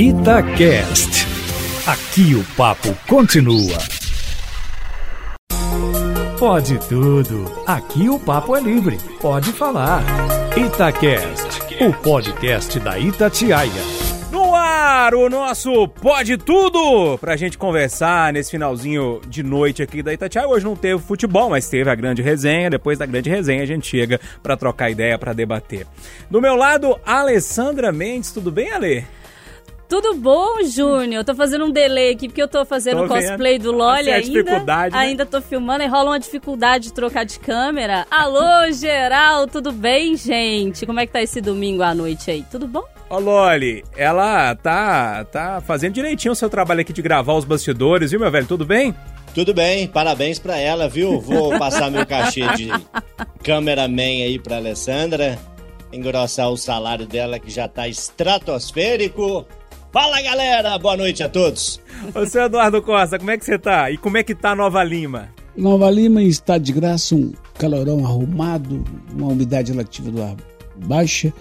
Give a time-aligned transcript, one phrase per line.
[0.00, 1.26] Itacast.
[1.84, 3.76] Aqui o papo continua.
[6.38, 7.52] Pode tudo.
[7.66, 8.96] Aqui o papo é livre.
[9.20, 10.04] Pode falar.
[10.56, 13.72] Itacast, o podcast da Itatiaia.
[14.30, 17.18] No ar, o nosso Pode Tudo!
[17.18, 20.46] Pra gente conversar nesse finalzinho de noite aqui da Itatiaia.
[20.46, 22.70] Hoje não teve futebol, mas teve a grande resenha.
[22.70, 25.88] Depois da grande resenha a gente chega pra trocar ideia, pra debater.
[26.30, 28.30] Do meu lado, Alessandra Mendes.
[28.30, 29.17] Tudo bem, Ale?
[29.88, 31.24] Tudo bom, Júnior?
[31.24, 33.72] Tô fazendo um delay aqui porque eu tô fazendo Tô cosplay vendo.
[33.72, 34.20] do é a ainda.
[34.20, 35.00] dificuldade, né?
[35.00, 38.06] Ainda tô filmando e rola uma dificuldade de trocar de câmera.
[38.10, 40.84] Alô, geral, tudo bem, gente?
[40.84, 42.44] Como é que tá esse domingo à noite aí?
[42.50, 42.84] Tudo bom?
[43.08, 48.10] Ó, Loli, ela tá, tá fazendo direitinho o seu trabalho aqui de gravar os bastidores,
[48.10, 48.46] viu, meu velho?
[48.46, 48.94] Tudo bem?
[49.34, 51.18] Tudo bem, parabéns pra ela, viu?
[51.18, 52.68] Vou passar meu cachê de
[53.42, 55.38] cameraman aí pra Alessandra,
[55.90, 59.46] engrossar o salário dela que já tá estratosférico.
[59.90, 61.80] Fala galera, boa noite a todos.
[62.14, 63.90] Ô, seu Eduardo Costa, como é que você tá?
[63.90, 65.30] E como é que tá Nova Lima?
[65.56, 70.36] Nova Lima em estado de graça, um calorão arrumado, uma umidade relativa do ar
[70.76, 71.32] baixa,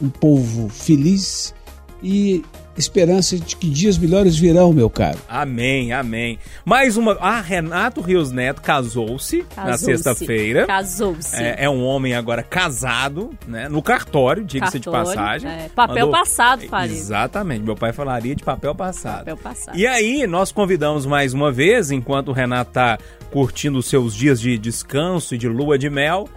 [0.00, 1.52] um povo feliz
[2.02, 2.44] e
[2.80, 5.18] esperança de que dias melhores virão, meu caro.
[5.28, 6.38] Amém, amém.
[6.64, 7.16] Mais uma.
[7.20, 9.84] Ah, Renato Rios Neto casou-se na Casou-se.
[9.84, 10.66] sexta-feira.
[10.66, 11.36] Casou-se.
[11.36, 13.68] É, é um homem agora casado, né?
[13.68, 15.48] No cartório, diga-se de passagem.
[15.48, 15.68] é.
[15.74, 16.96] Papel passado, Faria.
[16.96, 19.18] Exatamente, meu pai falaria de papel passado.
[19.18, 19.78] Papel passado.
[19.78, 22.98] E aí, nós convidamos mais uma vez, enquanto o Renato tá
[23.30, 26.28] curtindo os seus dias de descanso e de lua de mel,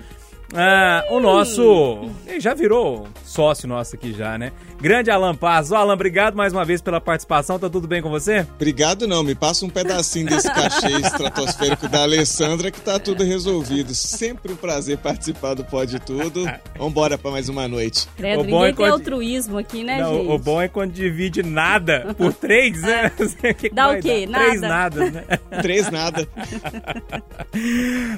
[0.56, 2.10] ah, o nosso.
[2.28, 4.52] Ele já virou sócio nosso aqui já, né?
[4.84, 5.72] Grande Alan Paz.
[5.72, 7.58] Ó, Alan, obrigado mais uma vez pela participação.
[7.58, 8.45] Tá tudo bem com você?
[8.56, 13.95] Obrigado não, me passa um pedacinho desse cachê estratosférico da Alessandra que tá tudo resolvido.
[13.95, 16.44] Sempre um prazer participar do Pode Tudo.
[16.78, 18.09] Vambora pra mais uma noite.
[18.17, 20.31] Credo, o bom ninguém é tem quando- altruísmo aqui, né, Não, gente?
[20.31, 23.09] o bom é quando divide nada por três, né?
[23.42, 24.28] Que que Dá o quê?
[24.30, 24.40] dar?
[24.40, 25.00] Três Nada.
[25.00, 25.23] nada, né?
[25.62, 26.28] Três nada.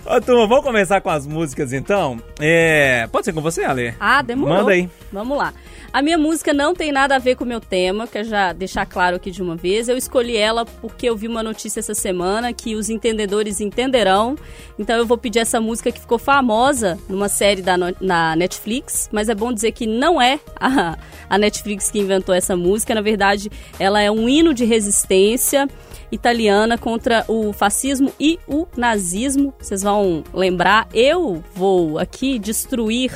[0.03, 2.19] Ô, turma, vamos começar com as músicas então?
[2.39, 3.07] É...
[3.11, 3.93] Pode ser com você, Ale?
[3.99, 4.57] Ah, demorou.
[4.57, 4.89] Manda aí.
[5.13, 5.53] Vamos lá.
[5.93, 8.85] A minha música não tem nada a ver com o meu tema, quero já deixar
[8.85, 9.87] claro aqui de uma vez.
[9.87, 14.35] Eu escolhi ela porque eu vi uma notícia essa semana que os entendedores entenderão.
[14.79, 19.29] Então eu vou pedir essa música que ficou famosa numa série da na Netflix, mas
[19.29, 20.97] é bom dizer que não é a,
[21.29, 22.95] a Netflix que inventou essa música.
[22.95, 25.67] Na verdade, ela é um hino de resistência
[26.11, 29.53] italiana contra o fascismo e o nazismo.
[29.59, 33.11] Vocês vão lembrar, eu vou aqui destruir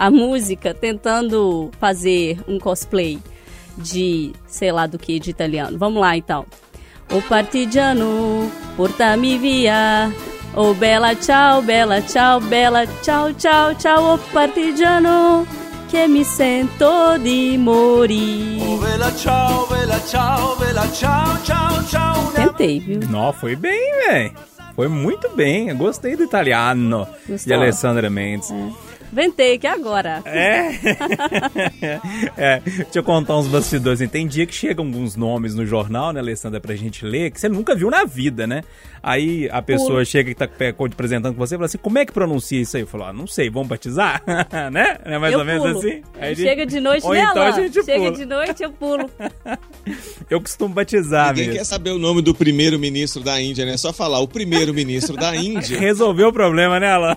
[0.00, 3.18] a música tentando fazer um cosplay
[3.76, 5.76] de sei lá do que de italiano.
[5.76, 6.46] Vamos lá então.
[7.12, 10.10] O partigiano, porta-me via.
[10.56, 15.46] Oh bella ciao, bella ciao, bella ciao, ciao, ciao, o partigiano,
[15.90, 18.78] che mi sento di morire.
[18.78, 22.32] Vela ciao, vela ciao, vela ciao, ciao, ciao.
[22.32, 23.00] Tentei, viu?
[23.10, 24.32] Não, foi bem, velho.
[24.74, 25.68] Foi muito bem.
[25.68, 27.54] Eu gostei do italiano de Gostou?
[27.54, 28.50] Alessandra Mendes.
[29.12, 30.22] Ventei que agora.
[30.24, 30.70] É.
[32.36, 32.60] é.
[32.64, 34.08] Deixa eu contar uns bastidores.
[34.10, 37.48] Tem dia que chegam alguns nomes no jornal, né, Alessandra, pra gente ler, que você
[37.48, 38.62] nunca viu na vida, né?
[39.02, 40.46] Aí a pessoa chega e tá
[40.92, 42.82] apresentando com você e fala assim: como é que pronuncia isso aí?
[42.82, 44.22] Eu falo, ah, não sei, vamos batizar?
[44.70, 44.98] né?
[45.04, 45.78] É mais eu ou menos pulo.
[45.78, 46.02] assim?
[46.18, 48.12] Aí a gente- Chega de noite, Ou né, então a gente Chega pula.
[48.16, 49.10] de noite, eu pulo.
[50.28, 51.58] Eu costumo batizar Ninguém mesmo.
[51.58, 53.76] quer saber o nome do primeiro-ministro da Índia, né?
[53.76, 55.76] Só falar o primeiro-ministro da Índia.
[55.80, 57.16] Resolveu o problema, né, Alan?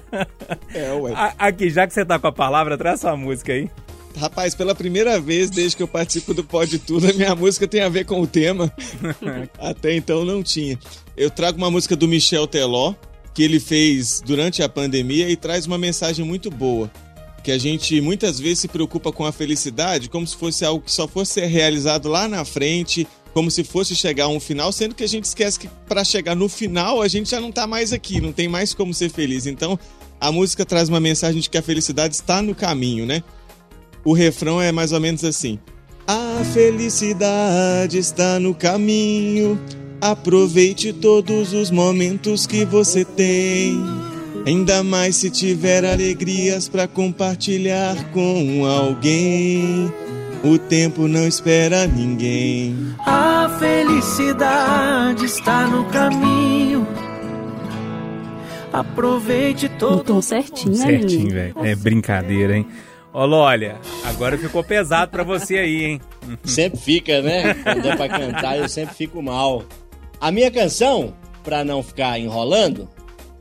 [0.73, 1.13] É, ué.
[1.13, 3.69] A- Aqui, já que você tá com a palavra, traz sua música aí.
[4.15, 7.81] Rapaz, pela primeira vez desde que eu participo do Pode Tudo, a minha música tem
[7.81, 8.71] a ver com o tema.
[9.57, 10.77] Até então não tinha.
[11.17, 12.93] Eu trago uma música do Michel Teló,
[13.33, 16.91] que ele fez durante a pandemia e traz uma mensagem muito boa.
[17.43, 20.91] Que a gente muitas vezes se preocupa com a felicidade como se fosse algo que
[20.91, 24.93] só fosse ser realizado lá na frente, como se fosse chegar a um final, sendo
[24.93, 27.91] que a gente esquece que para chegar no final a gente já não tá mais
[27.91, 29.47] aqui, não tem mais como ser feliz.
[29.47, 29.77] Então
[30.23, 33.21] a música traz uma mensagem de que a felicidade está no caminho, né?
[34.05, 35.59] O refrão é mais ou menos assim:
[36.07, 39.59] A felicidade está no caminho.
[39.99, 43.77] Aproveite todos os momentos que você tem.
[44.45, 49.91] Ainda mais se tiver alegrias para compartilhar com alguém.
[50.41, 52.95] O tempo não espera ninguém.
[53.05, 57.02] A felicidade está no caminho.
[58.73, 61.33] Aproveite todo certinho, né, Certinho, menino?
[61.35, 61.65] velho.
[61.65, 62.67] É brincadeira, hein?
[63.13, 66.01] Ô, olha, agora ficou pesado pra você aí, hein?
[66.43, 67.53] Sempre fica, né?
[67.53, 69.63] Quando é pra cantar, eu sempre fico mal.
[70.19, 72.89] A minha canção, pra não ficar enrolando,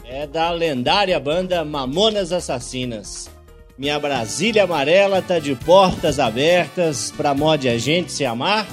[0.05, 3.31] é da lendária banda Mamonas Assassinas.
[3.78, 8.67] Minha Brasília Amarela tá de portas abertas pra mod a gente se amar.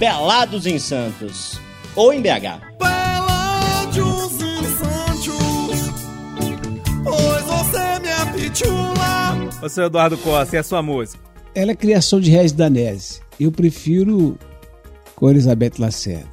[0.00, 1.60] Pelados em Santos
[1.94, 2.58] ou em BH.
[2.80, 4.33] Pelados
[9.60, 11.18] Ô, seu Eduardo Costa, e a sua música?
[11.54, 13.20] Ela é criação de Regis Danese.
[13.40, 14.38] Eu prefiro
[15.16, 16.28] com Elizabeth Lacerda.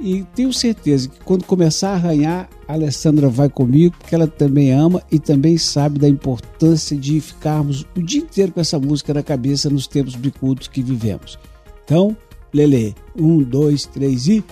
[0.00, 4.72] E tenho certeza que quando começar a arranhar, a Alessandra vai comigo, porque ela também
[4.72, 9.22] ama e também sabe da importância de ficarmos o dia inteiro com essa música na
[9.22, 11.38] cabeça nos tempos bicudos que vivemos.
[11.84, 12.16] Então,
[12.52, 14.44] Lele, um, dois, três e.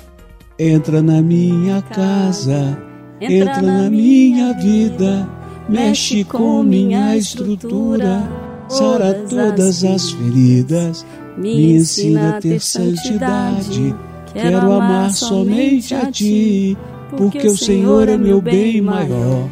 [0.59, 2.79] Entra na minha casa,
[3.21, 5.29] entra na minha vida,
[5.71, 8.29] mexe com minha estrutura,
[8.69, 11.07] sara todas as feridas,
[11.39, 13.95] me ensina a ter santidade.
[14.33, 16.77] Quero amar somente a ti,
[17.17, 19.49] porque o Senhor é meu bem maior.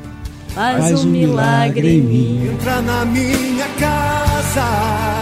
[0.48, 2.48] Faz um milagre em mim.
[2.48, 5.20] Entra na minha casa,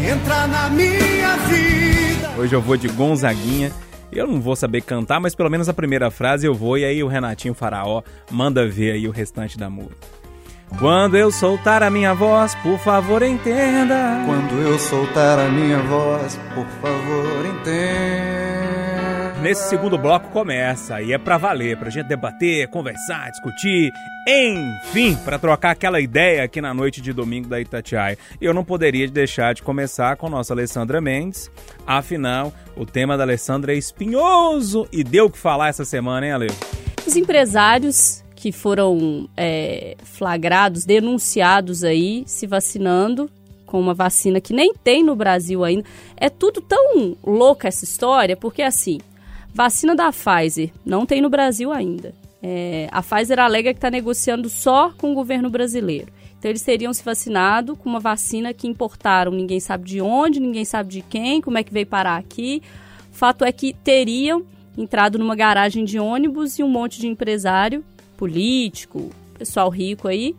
[0.00, 2.30] entra na minha vida.
[2.38, 3.72] Hoje eu vou de Gonzaguinha.
[4.12, 7.02] Eu não vou saber cantar, mas pelo menos a primeira frase eu vou e aí
[7.02, 10.16] o Renatinho Faraó manda ver aí o restante da música.
[10.78, 14.22] Quando eu soltar a minha voz, por favor entenda.
[14.26, 18.55] Quando eu soltar a minha voz, por favor, entenda.
[19.46, 23.92] Nesse segundo bloco começa e é pra valer, pra gente debater, conversar, discutir,
[24.26, 28.18] enfim, pra trocar aquela ideia aqui na noite de domingo da Itatiaia.
[28.40, 31.48] Eu não poderia deixar de começar com nossa Alessandra Mendes.
[31.86, 36.32] Afinal, o tema da Alessandra é espinhoso e deu o que falar essa semana, hein,
[36.32, 36.48] Ale?
[37.06, 43.30] Os empresários que foram é, flagrados, denunciados aí, se vacinando
[43.64, 45.84] com uma vacina que nem tem no Brasil ainda.
[46.16, 48.98] É tudo tão louca essa história, porque assim,
[49.56, 52.14] vacina da Pfizer não tem no Brasil ainda.
[52.42, 56.12] É, a Pfizer alega que está negociando só com o governo brasileiro.
[56.38, 60.66] Então eles teriam se vacinado com uma vacina que importaram, ninguém sabe de onde, ninguém
[60.66, 62.62] sabe de quem, como é que veio parar aqui.
[63.10, 64.44] Fato é que teriam
[64.76, 67.82] entrado numa garagem de ônibus e um monte de empresário
[68.18, 70.36] político, pessoal rico aí,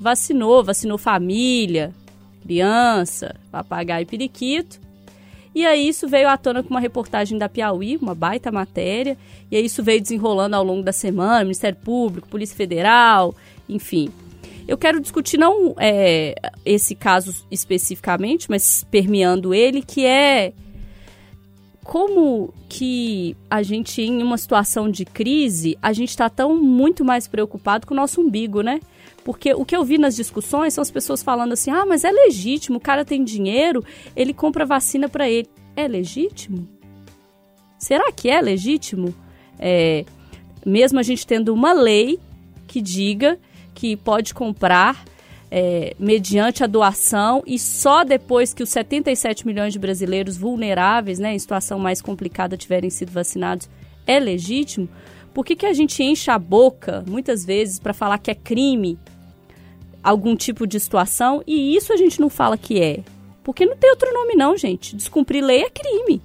[0.00, 1.92] vacinou, vacinou família,
[2.42, 4.83] criança, papagaio e periquito.
[5.54, 9.16] E aí isso veio à tona com uma reportagem da Piauí, uma baita matéria,
[9.50, 13.34] e aí isso veio desenrolando ao longo da semana, Ministério Público, Polícia Federal,
[13.68, 14.10] enfim.
[14.66, 16.34] Eu quero discutir não é,
[16.64, 20.52] esse caso especificamente, mas permeando ele, que é
[21.84, 27.28] como que a gente, em uma situação de crise, a gente está tão muito mais
[27.28, 28.80] preocupado com o nosso umbigo, né?
[29.24, 32.12] Porque o que eu vi nas discussões são as pessoas falando assim: ah, mas é
[32.12, 33.82] legítimo, o cara tem dinheiro,
[34.14, 35.48] ele compra vacina para ele.
[35.74, 36.68] É legítimo?
[37.78, 39.14] Será que é legítimo?
[39.58, 40.04] É,
[40.64, 42.18] mesmo a gente tendo uma lei
[42.66, 43.38] que diga
[43.74, 45.04] que pode comprar
[45.50, 51.34] é, mediante a doação e só depois que os 77 milhões de brasileiros vulneráveis, né,
[51.34, 53.68] em situação mais complicada, tiverem sido vacinados,
[54.06, 54.88] é legítimo?
[55.32, 58.98] Por que, que a gente enche a boca, muitas vezes, para falar que é crime
[60.04, 63.00] algum tipo de situação e isso a gente não fala que é?
[63.42, 64.94] Porque não tem outro nome, não, gente.
[64.94, 66.22] Descumprir lei é crime.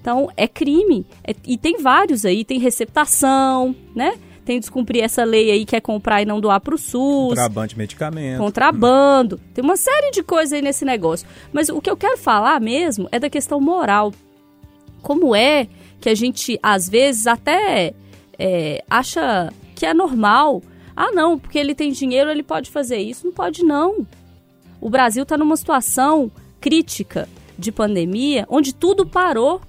[0.00, 1.04] Então, é crime.
[1.22, 4.18] É, e tem vários aí, tem receptação, né?
[4.50, 7.28] tem descumprir essa lei aí que é comprar e não doar para o SUS.
[7.28, 8.38] Contrabando de medicamento.
[8.38, 9.40] Contrabando.
[9.54, 11.24] Tem uma série de coisas aí nesse negócio.
[11.52, 14.12] Mas o que eu quero falar mesmo é da questão moral.
[15.02, 15.68] Como é
[16.00, 17.94] que a gente, às vezes, até
[18.36, 20.62] é, acha que é normal.
[21.02, 23.24] Ah, não, porque ele tem dinheiro, ele pode fazer isso.
[23.24, 24.06] Não pode, não.
[24.78, 26.30] O Brasil está numa situação
[26.60, 27.26] crítica
[27.58, 29.62] de pandemia, onde tudo parou.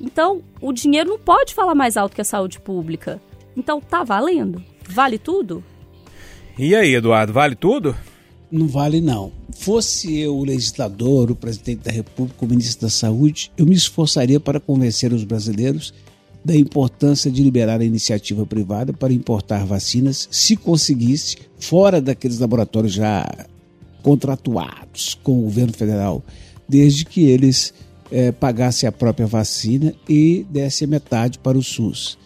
[0.00, 3.22] Então, o dinheiro não pode falar mais alto que a saúde pública.
[3.56, 4.60] Então tá valendo?
[4.84, 5.62] Vale tudo?
[6.58, 7.94] E aí, Eduardo, vale tudo?
[8.50, 9.30] Não vale não.
[9.52, 14.40] Fosse eu o legislador, o presidente da República, o ministro da Saúde, eu me esforçaria
[14.40, 15.94] para convencer os brasileiros
[16.44, 22.92] da importância de liberar a iniciativa privada para importar vacinas, se conseguisse, fora daqueles laboratórios
[22.92, 23.26] já
[24.02, 26.22] contratuados com o governo federal,
[26.68, 27.72] desde que eles
[28.10, 32.18] é, pagassem a própria vacina e desse metade para o SUS.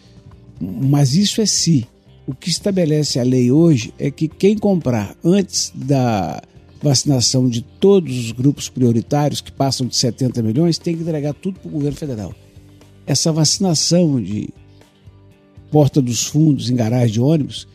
[0.59, 1.87] Mas isso é se.
[2.27, 6.41] O que estabelece a lei hoje é que quem comprar antes da
[6.81, 11.59] vacinação de todos os grupos prioritários, que passam de 70 milhões, tem que entregar tudo
[11.59, 12.35] para o governo federal.
[13.09, 14.49] Essa vacinação de
[15.71, 17.67] porta dos fundos em garagem de ônibus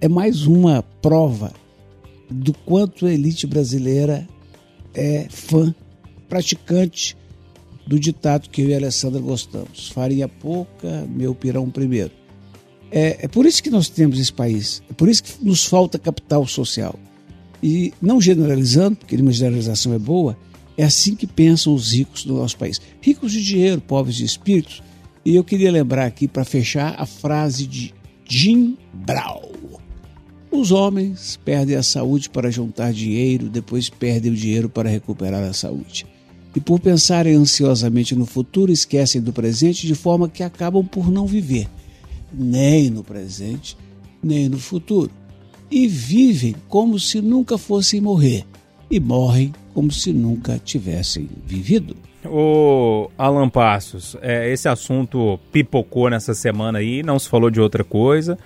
[0.00, 1.52] é mais uma prova
[2.28, 4.26] do quanto a elite brasileira
[4.92, 5.72] é fã,
[6.28, 7.16] praticante
[7.86, 12.10] do ditado que eu e a Alessandra gostamos: farinha pouca, meu pirão primeiro.
[12.90, 15.96] É, é por isso que nós temos esse país, é por isso que nos falta
[15.96, 16.98] capital social.
[17.62, 20.36] E não generalizando, porque uma generalização é boa,
[20.76, 22.80] É assim que pensam os ricos do nosso país.
[23.00, 24.82] Ricos de dinheiro, pobres de espíritos.
[25.24, 27.94] E eu queria lembrar aqui, para fechar, a frase de
[28.28, 29.52] Jim Brown.
[30.50, 35.52] Os homens perdem a saúde para juntar dinheiro, depois perdem o dinheiro para recuperar a
[35.52, 36.06] saúde.
[36.54, 41.26] E por pensarem ansiosamente no futuro, esquecem do presente de forma que acabam por não
[41.26, 41.68] viver,
[42.32, 43.76] nem no presente,
[44.22, 45.10] nem no futuro.
[45.70, 48.44] E vivem como se nunca fossem morrer,
[48.90, 51.96] e morrem como se nunca tivessem vivido.
[52.24, 57.82] O Alan Passos, é, esse assunto pipocou nessa semana aí, não se falou de outra
[57.82, 58.38] coisa.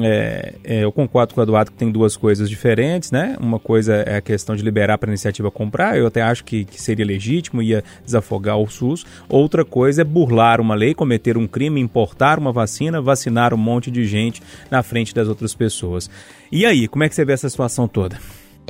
[0.00, 3.36] É, é, eu concordo com o Eduardo que tem duas coisas diferentes, né?
[3.40, 6.64] Uma coisa é a questão de liberar para a iniciativa comprar, eu até acho que,
[6.64, 9.06] que, seria legítimo, ia desafogar o SUS.
[9.28, 13.90] Outra coisa é burlar uma lei, cometer um crime, importar uma vacina, vacinar um monte
[13.90, 16.10] de gente na frente das outras pessoas.
[16.50, 18.18] E aí, como é que você vê essa situação toda?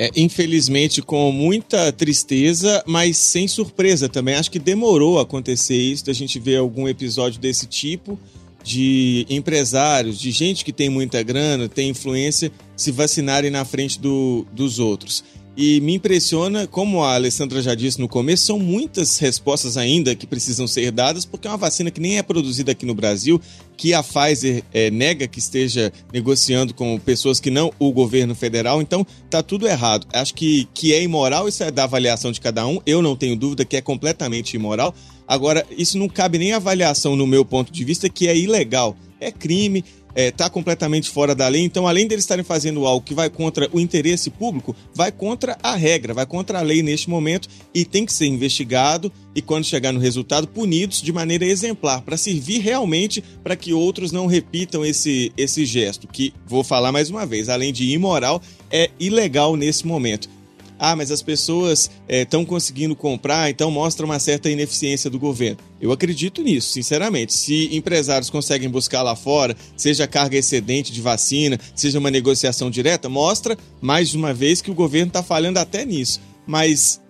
[0.01, 4.37] É, infelizmente, com muita tristeza, mas sem surpresa também.
[4.37, 8.17] Acho que demorou a acontecer isso, a gente ver algum episódio desse tipo
[8.63, 14.47] de empresários, de gente que tem muita grana, tem influência, se vacinarem na frente do,
[14.53, 15.25] dos outros.
[15.61, 20.25] E me impressiona, como a Alessandra já disse no começo, são muitas respostas ainda que
[20.25, 23.41] precisam ser dadas, porque é uma vacina que nem é produzida aqui no Brasil,
[23.77, 28.81] que a Pfizer é, nega que esteja negociando com pessoas que não o governo federal,
[28.81, 30.07] então tá tudo errado.
[30.13, 33.35] Acho que, que é imoral, isso é da avaliação de cada um, eu não tenho
[33.35, 34.95] dúvida que é completamente imoral.
[35.27, 38.97] Agora, isso não cabe nem avaliação no meu ponto de vista, que é ilegal.
[39.21, 39.85] É crime,
[40.15, 41.63] está é, completamente fora da lei.
[41.63, 45.75] Então, além deles estarem fazendo algo que vai contra o interesse público, vai contra a
[45.75, 49.93] regra, vai contra a lei neste momento e tem que ser investigado e, quando chegar
[49.93, 55.33] no resultado, punidos de maneira exemplar, para servir realmente para que outros não repitam esse,
[55.37, 60.38] esse gesto, que, vou falar mais uma vez, além de imoral, é ilegal nesse momento
[60.79, 65.59] ah, mas as pessoas estão é, conseguindo comprar, então mostra uma certa ineficiência do governo.
[65.81, 67.33] Eu acredito nisso, sinceramente.
[67.33, 73.09] Se empresários conseguem buscar lá fora, seja carga excedente de vacina, seja uma negociação direta,
[73.09, 76.21] mostra mais uma vez que o governo está falhando até nisso.
[76.47, 77.01] Mas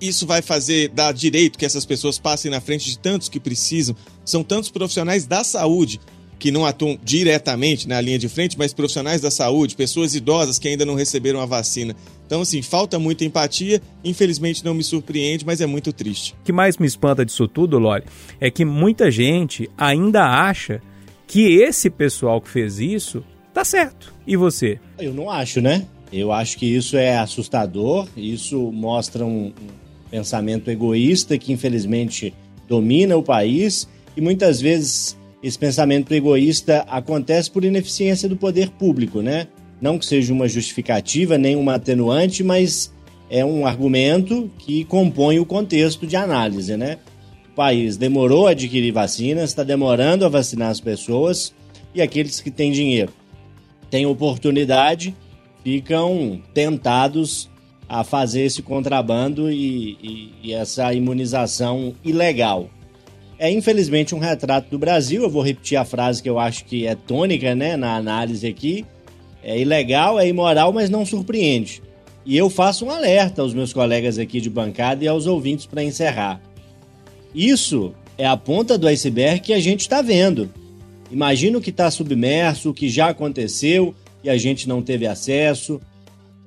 [0.00, 3.96] isso vai fazer dar direito que essas pessoas passem na frente de tantos que precisam.
[4.24, 6.00] São tantos profissionais da saúde
[6.38, 10.68] que não atuam diretamente na linha de frente, mas profissionais da saúde, pessoas idosas que
[10.68, 11.94] ainda não receberam a vacina.
[12.26, 16.34] Então, assim, falta muita empatia, infelizmente não me surpreende, mas é muito triste.
[16.40, 18.04] O que mais me espanta disso tudo, Loli,
[18.40, 20.82] é que muita gente ainda acha
[21.26, 23.24] que esse pessoal que fez isso
[23.54, 24.12] tá certo.
[24.26, 24.78] E você?
[24.98, 25.86] Eu não acho, né?
[26.12, 29.52] Eu acho que isso é assustador, isso mostra um
[30.10, 32.32] pensamento egoísta que infelizmente
[32.68, 35.16] domina o país e muitas vezes
[35.46, 39.46] esse pensamento egoísta acontece por ineficiência do poder público, né?
[39.80, 42.92] Não que seja uma justificativa nem uma atenuante, mas
[43.30, 46.98] é um argumento que compõe o contexto de análise, né?
[47.52, 51.54] O país demorou a adquirir vacinas, está demorando a vacinar as pessoas
[51.94, 53.12] e aqueles que têm dinheiro,
[53.88, 55.14] têm oportunidade,
[55.62, 57.48] ficam tentados
[57.88, 62.68] a fazer esse contrabando e, e, e essa imunização ilegal
[63.38, 65.22] é infelizmente um retrato do Brasil.
[65.22, 68.84] Eu vou repetir a frase que eu acho que é tônica, né, na análise aqui.
[69.42, 71.82] É ilegal, é imoral, mas não surpreende.
[72.24, 75.84] E eu faço um alerta aos meus colegas aqui de bancada e aos ouvintes para
[75.84, 76.40] encerrar.
[77.34, 80.50] Isso é a ponta do iceberg que a gente está vendo.
[81.10, 85.80] Imagina o que está submerso, o que já aconteceu e a gente não teve acesso.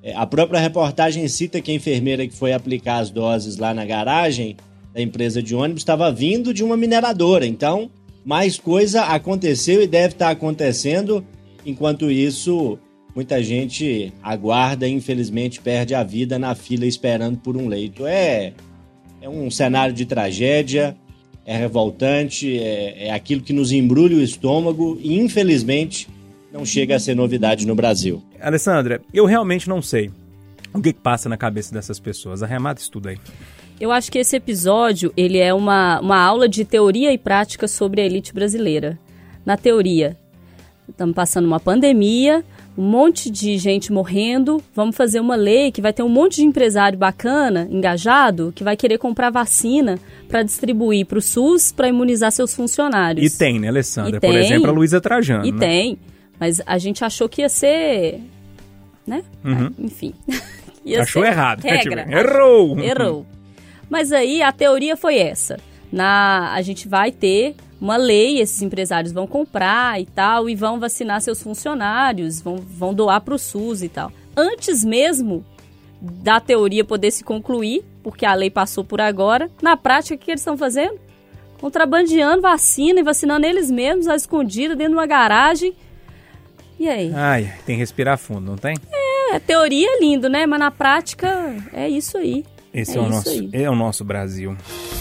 [0.03, 3.85] É, a própria reportagem cita que a enfermeira que foi aplicar as doses lá na
[3.85, 4.57] garagem
[4.99, 7.45] da empresa de ônibus estava vindo de uma mineradora.
[7.45, 7.89] Então,
[8.25, 11.25] mais coisa aconteceu e deve estar acontecendo.
[11.65, 12.77] Enquanto isso,
[13.15, 18.05] muita gente aguarda e infelizmente perde a vida na fila esperando por um leito.
[18.05, 18.53] É,
[19.21, 20.97] é um cenário de tragédia,
[21.45, 26.09] é revoltante, é, é aquilo que nos embrulha o estômago e infelizmente
[26.51, 28.21] não chega a ser novidade no Brasil.
[28.41, 30.11] Alessandra, eu realmente não sei
[30.73, 32.43] o que, que passa na cabeça dessas pessoas.
[32.43, 33.17] Arremata isso tudo aí.
[33.79, 38.01] Eu acho que esse episódio ele é uma, uma aula de teoria e prática sobre
[38.01, 38.99] a elite brasileira.
[39.45, 40.17] Na teoria,
[40.87, 42.43] estamos passando uma pandemia,
[42.77, 46.45] um monte de gente morrendo, vamos fazer uma lei que vai ter um monte de
[46.45, 52.33] empresário bacana, engajado, que vai querer comprar vacina para distribuir para o SUS para imunizar
[52.33, 53.33] seus funcionários.
[53.33, 54.17] E tem, né, Alessandra?
[54.17, 55.45] E Por tem, exemplo, a Luísa Trajano.
[55.45, 55.59] E né?
[55.59, 55.99] tem.
[56.37, 58.19] Mas a gente achou que ia ser.
[59.07, 59.23] Né?
[59.43, 59.71] Uhum.
[59.79, 60.13] Enfim.
[60.99, 61.61] Achou errado.
[61.61, 62.05] Regra.
[62.05, 62.19] Né?
[62.19, 62.79] Errou.
[62.79, 63.25] Errou.
[63.89, 65.57] Mas aí a teoria foi essa.
[65.91, 70.79] Na, a gente vai ter uma lei, esses empresários vão comprar e tal, e vão
[70.79, 74.11] vacinar seus funcionários, vão, vão doar para o SUS e tal.
[74.35, 75.43] Antes mesmo
[76.01, 79.49] da teoria poder se concluir, porque a lei passou por agora.
[79.61, 80.99] Na prática, o que eles estão fazendo?
[81.59, 85.73] Contrabandeando vacina e vacinando eles mesmos, a escondida, dentro de uma garagem.
[86.79, 87.11] E aí?
[87.13, 88.77] Ai, tem que respirar fundo, não tem?
[89.31, 90.45] É, teoria é lindo, né?
[90.45, 92.45] Mas na prática é isso aí.
[92.73, 93.49] Esse é, É o nosso, aí.
[93.53, 94.55] é o nosso Brasil.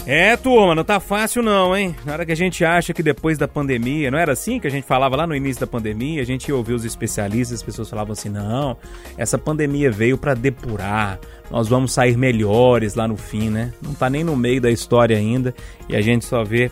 [0.06, 1.94] É, turma, não tá fácil não, hein?
[2.04, 4.70] Na hora que a gente acha que depois da pandemia, não era assim que a
[4.70, 7.90] gente falava lá no início da pandemia, a gente ia ouvir os especialistas, as pessoas
[7.90, 8.76] falavam assim: "Não,
[9.18, 11.18] essa pandemia veio pra depurar.
[11.50, 15.16] Nós vamos sair melhores lá no fim, né?" Não tá nem no meio da história
[15.16, 15.54] ainda
[15.88, 16.70] e a gente só vê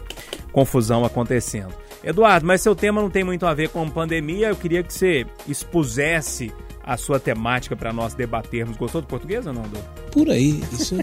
[0.51, 1.75] confusão acontecendo.
[2.03, 5.27] Eduardo, mas seu tema não tem muito a ver com pandemia, eu queria que você
[5.49, 6.53] expusesse
[6.87, 8.77] a sua temática para nós debatermos.
[8.77, 9.79] Gostou do português ou não, Du?
[10.13, 10.63] Por aí.
[10.73, 10.95] Isso,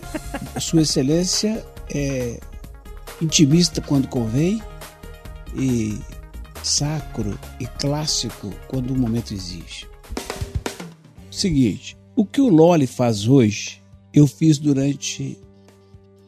[0.59, 1.63] Sua Excelência
[1.93, 2.39] é
[3.21, 4.63] intimista quando convém
[5.55, 5.99] e
[6.63, 9.85] sacro e clássico quando o momento exige.
[11.29, 13.81] Seguinte, o que o Loli faz hoje,
[14.13, 15.37] eu fiz durante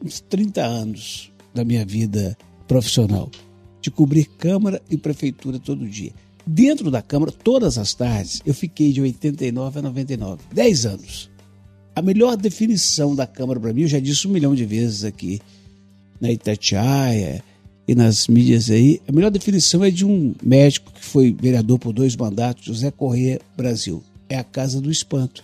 [0.04, 3.30] uns 30 anos da minha vida profissional,
[3.80, 6.12] de cobrir Câmara e Prefeitura todo dia.
[6.48, 11.30] Dentro da Câmara, todas as tardes, eu fiquei de 89 a 99, 10 anos.
[11.96, 15.42] A melhor definição da Câmara para mim, eu já disse um milhão de vezes aqui
[16.22, 17.44] na Itatiaia
[17.88, 21.94] e nas mídias aí, a melhor definição é de um médico que foi vereador por
[21.94, 24.04] dois mandatos, José Corrêa Brasil.
[24.30, 25.44] É a Casa do Espanto.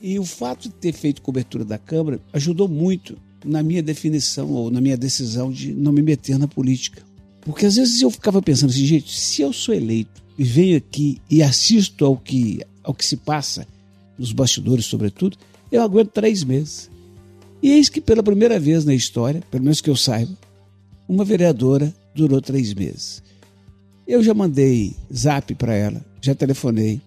[0.00, 4.70] E o fato de ter feito cobertura da Câmara ajudou muito na minha definição ou
[4.70, 7.02] na minha decisão de não me meter na política.
[7.40, 11.42] Porque às vezes eu ficava pensando assim, gente, se eu sou eleito venho aqui e
[11.42, 13.66] assisto ao que, ao que se passa
[14.18, 15.36] nos bastidores, sobretudo,
[15.70, 16.90] eu aguento três meses.
[17.62, 20.32] E eis que pela primeira vez na história, pelo menos que eu saiba,
[21.08, 23.22] uma vereadora durou três meses.
[24.06, 27.00] Eu já mandei zap para ela, já telefonei.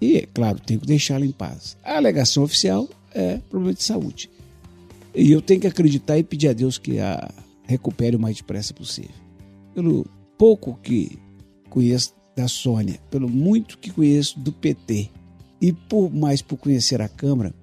[0.00, 1.76] E, é claro, tenho que deixá-la em paz.
[1.82, 4.30] A alegação oficial é problema de saúde.
[5.14, 7.30] E eu tenho que acreditar e pedir a Deus que a
[7.64, 9.10] recupere o mais depressa possível.
[9.74, 10.06] Pelo
[10.38, 11.18] pouco que
[11.68, 15.08] conheço da Sônia, pelo muito que conheço do PT
[15.60, 17.54] e por mais por conhecer a Câmara,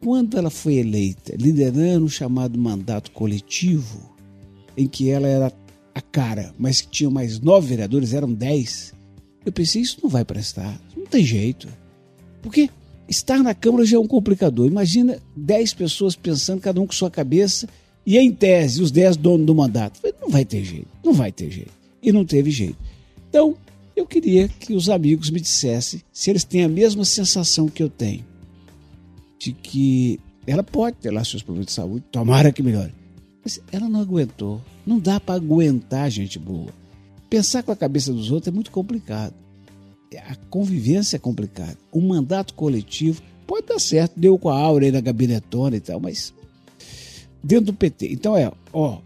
[0.00, 4.14] quando ela foi eleita, liderando o chamado mandato coletivo,
[4.76, 5.52] em que ela era
[5.94, 8.94] a cara, mas que tinha mais nove vereadores, eram dez,
[9.44, 11.68] eu pensei, isso não vai prestar, não tem jeito.
[12.40, 12.70] Porque
[13.08, 14.66] estar na Câmara já é um complicador.
[14.66, 17.68] Imagina dez pessoas pensando, cada um com sua cabeça,
[18.06, 20.00] e em tese, os dez donos do mandato.
[20.20, 21.72] Não vai ter jeito, não vai ter jeito.
[22.02, 22.76] E não teve jeito.
[23.28, 23.56] Então,
[23.96, 27.88] eu queria que os amigos me dissessem se eles têm a mesma sensação que eu
[27.88, 28.24] tenho
[29.38, 32.94] de que ela pode ter lá seus problemas de saúde, tomara que melhore.
[33.42, 34.60] Mas ela não aguentou.
[34.86, 36.72] Não dá para aguentar gente boa.
[37.28, 39.34] Pensar com a cabeça dos outros é muito complicado.
[40.28, 41.76] A convivência é complicada.
[41.90, 45.98] O mandato coletivo pode dar certo, deu com a aura aí na gabinetona e tal,
[45.98, 46.32] mas
[47.42, 48.12] dentro do PT.
[48.12, 48.98] Então é, ó,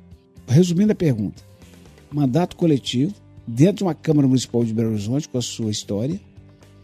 [0.46, 1.42] resumindo a pergunta:
[2.12, 3.14] mandato coletivo,
[3.48, 6.20] dentro de uma Câmara Municipal de Belo Horizonte com a sua história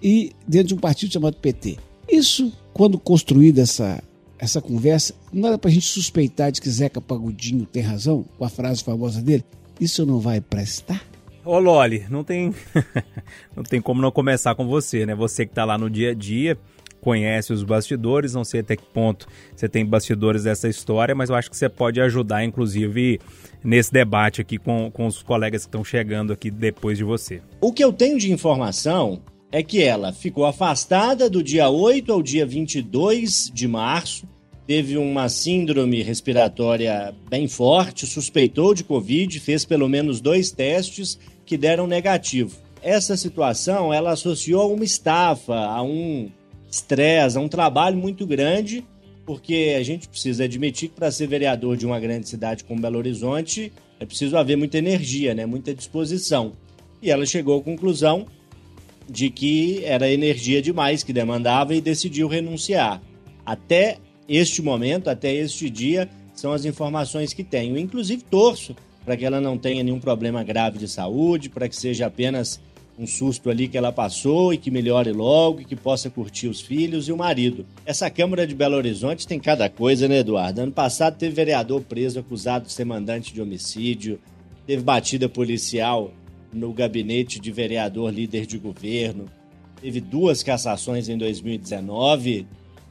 [0.03, 1.77] e dentro de um partido chamado PT.
[2.11, 4.03] Isso, quando construída essa,
[4.39, 8.49] essa conversa, não dá pra gente suspeitar de que Zeca Pagudinho tem razão, com a
[8.49, 9.45] frase famosa dele,
[9.79, 11.05] isso não vai prestar?
[11.45, 12.55] Ô Loli, não tem
[13.55, 15.15] não tem como não começar com você, né?
[15.15, 16.57] Você que tá lá no dia a dia,
[17.05, 21.37] conhece os bastidores, não sei até que ponto você tem bastidores dessa história, mas eu
[21.37, 23.21] acho que você pode ajudar, inclusive,
[23.63, 27.43] nesse debate aqui com, com os colegas que estão chegando aqui depois de você.
[27.61, 29.21] O que eu tenho de informação
[29.53, 34.27] é que ela ficou afastada do dia 8 ao dia 22 de março,
[34.67, 41.59] teve uma síndrome respiratória bem forte, suspeitou de Covid, fez pelo menos dois testes que
[41.59, 42.57] deram negativo.
[42.83, 46.31] Essa situação ela associou a uma estafa, a um
[46.75, 48.85] estresse, a um trabalho muito grande,
[49.25, 52.99] porque a gente precisa admitir que para ser vereador de uma grande cidade como Belo
[52.99, 55.47] Horizonte é preciso haver muita energia, né?
[55.47, 56.53] muita disposição.
[57.01, 58.27] E ela chegou à conclusão
[59.09, 63.01] de que era energia demais que demandava e decidiu renunciar.
[63.47, 67.79] Até este momento, até este dia, são as informações que tenho.
[67.79, 72.07] Inclusive, torço para que ela não tenha nenhum problema grave de saúde, para que seja
[72.07, 72.61] apenas
[72.99, 76.61] um susto ali que ela passou e que melhore logo e que possa curtir os
[76.61, 77.67] filhos e o marido.
[77.85, 80.61] Essa Câmara de Belo Horizonte tem cada coisa, né, Eduardo?
[80.61, 84.21] Ano passado teve vereador preso acusado de ser mandante de homicídio,
[84.67, 86.13] teve batida policial
[86.53, 89.27] no gabinete de vereador líder de governo,
[89.81, 92.47] teve duas cassações em 2019.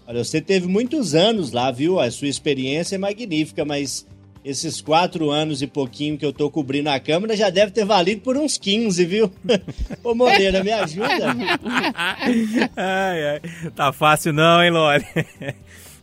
[0.05, 1.97] Olha, você teve muitos anos lá, viu?
[1.97, 4.05] A sua experiência é magnífica, mas
[4.43, 8.21] esses quatro anos e pouquinho que eu tô cobrindo a Câmara já deve ter valido
[8.21, 9.32] por uns 15, viu?
[10.03, 11.36] Ô Moreira, me ajuda?
[12.75, 13.41] ai, ai.
[13.75, 15.06] Tá fácil não, hein, Loli?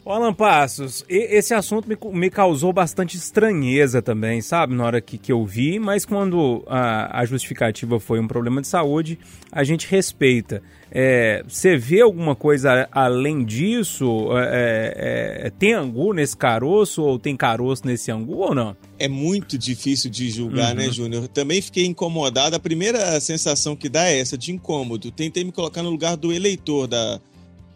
[0.03, 4.75] Ô Alan Passos, esse assunto me, me, causou bastante estranheza também, sabe?
[4.75, 8.67] Na hora que, que eu vi, mas quando a, a justificativa foi um problema de
[8.67, 9.19] saúde,
[9.53, 10.63] a gente respeita.
[10.91, 14.29] É, você vê alguma coisa além disso?
[14.39, 18.75] É, é, é, tem angu nesse caroço ou tem caroço nesse angu ou não?
[18.99, 20.89] É muito difícil de julgar, né, uhum.
[20.89, 21.29] né, Júnior?
[21.29, 22.57] Também fiquei incomodado.
[22.57, 25.11] A primeira sensação que dá é essa, de incômodo.
[25.11, 27.21] Tentei me colocar no lugar do eleitor da,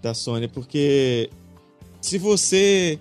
[0.03, 1.31] da Sônia, porque
[2.05, 2.99] se você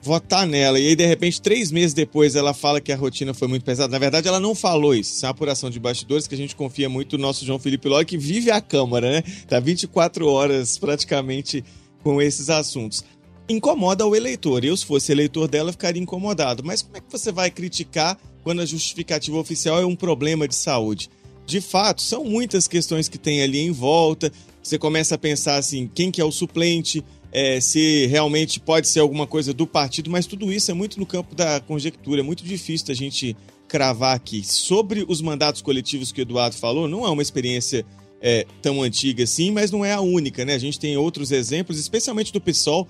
[0.00, 3.48] votar nela e aí de repente três meses depois ela fala que a rotina foi
[3.48, 6.34] muito pesada, na verdade ela não falou isso, isso é uma apuração de bastidores que
[6.36, 9.22] a gente confia muito no nosso João Felipe Ló que vive a Câmara, né?
[9.48, 11.64] Tá 24 horas praticamente
[12.04, 13.02] com esses assuntos.
[13.48, 14.64] Incomoda o eleitor.
[14.64, 16.64] Eu, se fosse eleitor dela, ficaria incomodado.
[16.64, 20.54] Mas como é que você vai criticar quando a justificativa oficial é um problema de
[20.54, 21.10] saúde?
[21.44, 24.32] De fato, são muitas questões que tem ali em volta.
[24.62, 27.04] Você começa a pensar assim, quem que é o suplente,
[27.36, 31.04] é, se realmente pode ser alguma coisa do partido, mas tudo isso é muito no
[31.04, 33.36] campo da conjectura, é muito difícil da gente
[33.68, 34.42] cravar aqui.
[34.42, 37.84] Sobre os mandatos coletivos que o Eduardo falou, não é uma experiência
[38.22, 40.54] é, tão antiga assim, mas não é a única, né?
[40.54, 42.88] A gente tem outros exemplos, especialmente do PSOL,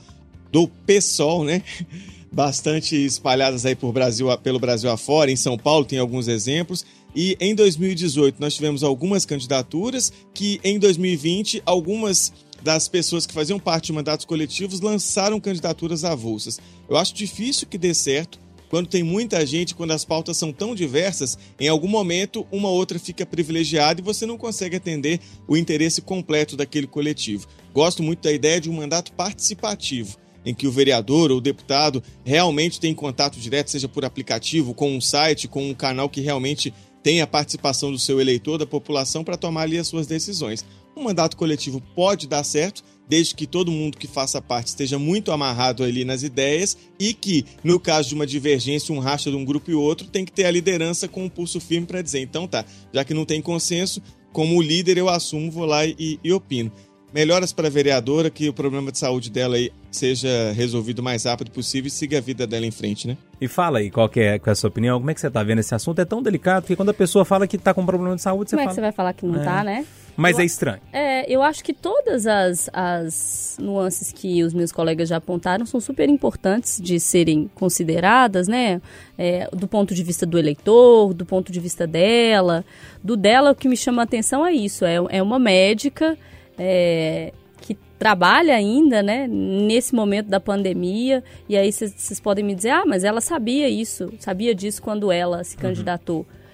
[0.52, 1.60] do PSOL, né?
[2.30, 5.28] Bastante espalhadas aí por Brasil, pelo Brasil afora.
[5.28, 6.86] Em São Paulo tem alguns exemplos.
[7.16, 12.32] E em 2018 nós tivemos algumas candidaturas que em 2020 algumas
[12.62, 16.58] das pessoas que faziam parte de mandatos coletivos lançaram candidaturas avulsas.
[16.88, 18.38] Eu acho difícil que dê certo
[18.68, 22.98] quando tem muita gente, quando as pautas são tão diversas, em algum momento uma outra
[22.98, 27.46] fica privilegiada e você não consegue atender o interesse completo daquele coletivo.
[27.72, 32.02] Gosto muito da ideia de um mandato participativo, em que o vereador ou o deputado
[32.24, 36.74] realmente tem contato direto, seja por aplicativo, com um site, com um canal que realmente
[37.02, 40.64] tem a participação do seu eleitor, da população, para tomar ali as suas decisões.
[40.96, 45.30] Um mandato coletivo pode dar certo, desde que todo mundo que faça parte esteja muito
[45.30, 49.44] amarrado ali nas ideias e que, no caso de uma divergência, um racha de um
[49.44, 52.48] grupo e outro, tem que ter a liderança com um pulso firme para dizer, então
[52.48, 54.00] tá, já que não tem consenso,
[54.32, 56.72] como líder eu assumo, vou lá e, e opino.
[57.12, 61.24] Melhoras para a vereadora, que o problema de saúde dela aí seja resolvido o mais
[61.24, 63.16] rápido possível e siga a vida dela em frente, né?
[63.40, 64.98] E fala aí, qual que é, qual é a sua opinião?
[64.98, 66.00] Como é que você tá vendo esse assunto?
[66.00, 68.56] É tão delicado que quando a pessoa fala que tá com problema de saúde, você
[68.56, 68.74] Como fala...
[68.74, 69.44] Como é que você vai falar que não é.
[69.44, 69.86] tá, né?
[70.16, 70.80] Mas eu, é estranho.
[70.92, 75.80] É, eu acho que todas as, as nuances que os meus colegas já apontaram são
[75.80, 78.80] super importantes de serem consideradas, né?
[79.18, 82.64] É, do ponto de vista do eleitor, do ponto de vista dela.
[83.02, 86.16] Do dela, o que me chama a atenção é isso: é, é uma médica
[86.58, 91.22] é, que trabalha ainda, né, nesse momento da pandemia.
[91.48, 95.42] E aí vocês podem me dizer, ah, mas ela sabia isso, sabia disso quando ela
[95.44, 95.62] se uhum.
[95.62, 96.18] candidatou.
[96.18, 96.45] Uhum.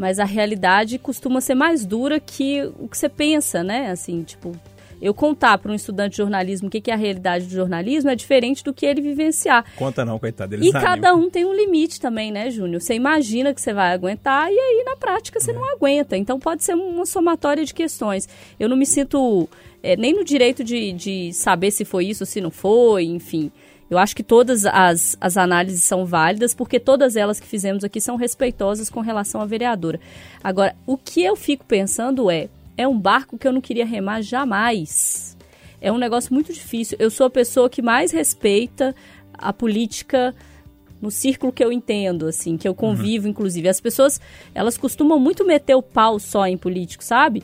[0.00, 3.90] Mas a realidade costuma ser mais dura que o que você pensa, né?
[3.90, 4.58] Assim, tipo,
[5.00, 8.16] eu contar para um estudante de jornalismo o que é a realidade do jornalismo é
[8.16, 9.62] diferente do que ele vivenciar.
[9.76, 10.54] Conta não, coitado.
[10.54, 12.80] Eles e cada um tem um limite também, né, Júnior?
[12.80, 15.54] Você imagina que você vai aguentar e aí na prática você é.
[15.54, 16.16] não aguenta.
[16.16, 18.26] Então pode ser uma somatória de questões.
[18.58, 19.46] Eu não me sinto
[19.82, 23.52] é, nem no direito de, de saber se foi isso se não foi, enfim.
[23.90, 28.00] Eu acho que todas as, as análises são válidas, porque todas elas que fizemos aqui
[28.00, 29.98] são respeitosas com relação à vereadora.
[30.42, 34.22] Agora, o que eu fico pensando é: é um barco que eu não queria remar
[34.22, 35.36] jamais.
[35.80, 36.96] É um negócio muito difícil.
[37.00, 38.94] Eu sou a pessoa que mais respeita
[39.32, 40.34] a política
[41.00, 43.30] no círculo que eu entendo, assim, que eu convivo, uhum.
[43.30, 43.68] inclusive.
[43.68, 44.20] As pessoas,
[44.54, 47.42] elas costumam muito meter o pau só em político, sabe?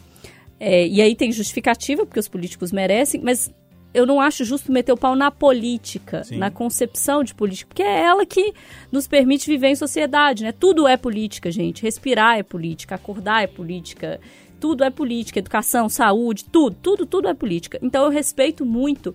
[0.60, 3.50] É, e aí tem justificativa, porque os políticos merecem, mas
[3.96, 6.36] eu não acho justo meter o pau na política, Sim.
[6.36, 8.52] na concepção de política, porque é ela que
[8.92, 10.52] nos permite viver em sociedade, né?
[10.52, 11.82] Tudo é política, gente.
[11.82, 14.20] Respirar é política, acordar é política,
[14.60, 17.78] tudo é política, educação, saúde, tudo, tudo, tudo é política.
[17.82, 19.14] Então eu respeito muito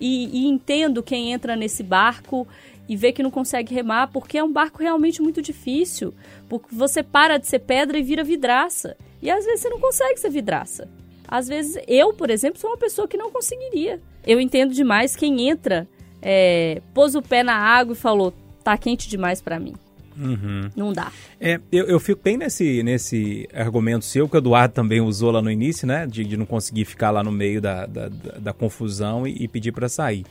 [0.00, 2.48] e, e entendo quem entra nesse barco
[2.88, 6.14] e vê que não consegue remar, porque é um barco realmente muito difícil,
[6.48, 8.96] porque você para de ser pedra e vira vidraça.
[9.20, 10.88] E às vezes você não consegue ser vidraça.
[11.28, 14.00] Às vezes, eu, por exemplo, sou uma pessoa que não conseguiria.
[14.26, 15.86] Eu entendo demais quem entra,
[16.20, 18.32] é, pôs o pé na água e falou:
[18.62, 19.74] tá quente demais para mim.
[20.16, 20.70] Uhum.
[20.76, 21.10] Não dá.
[21.40, 25.42] É, eu, eu fico bem nesse, nesse argumento seu, que o Eduardo também usou lá
[25.42, 26.06] no início, né?
[26.06, 29.48] De, de não conseguir ficar lá no meio da, da, da, da confusão e, e
[29.48, 30.24] pedir para sair.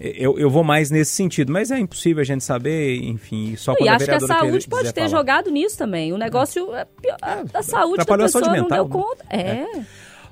[0.00, 3.86] Eu, eu vou mais nesse sentido, mas é impossível a gente saber, enfim, só quando
[3.86, 5.08] e a acho que a saúde pode ter falar.
[5.08, 6.12] jogado nisso também.
[6.12, 6.86] O negócio, é.
[7.22, 8.90] a, a, a saúde da pessoa mental, não deu né?
[8.90, 9.24] conta.
[9.30, 9.40] É.
[9.40, 9.86] é.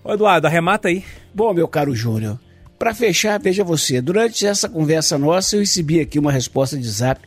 [0.04, 1.04] Ô Eduardo, arremata aí.
[1.34, 2.38] Bom, meu caro Júnior,
[2.78, 7.20] para fechar, veja você, durante essa conversa nossa eu recebi aqui uma resposta de zap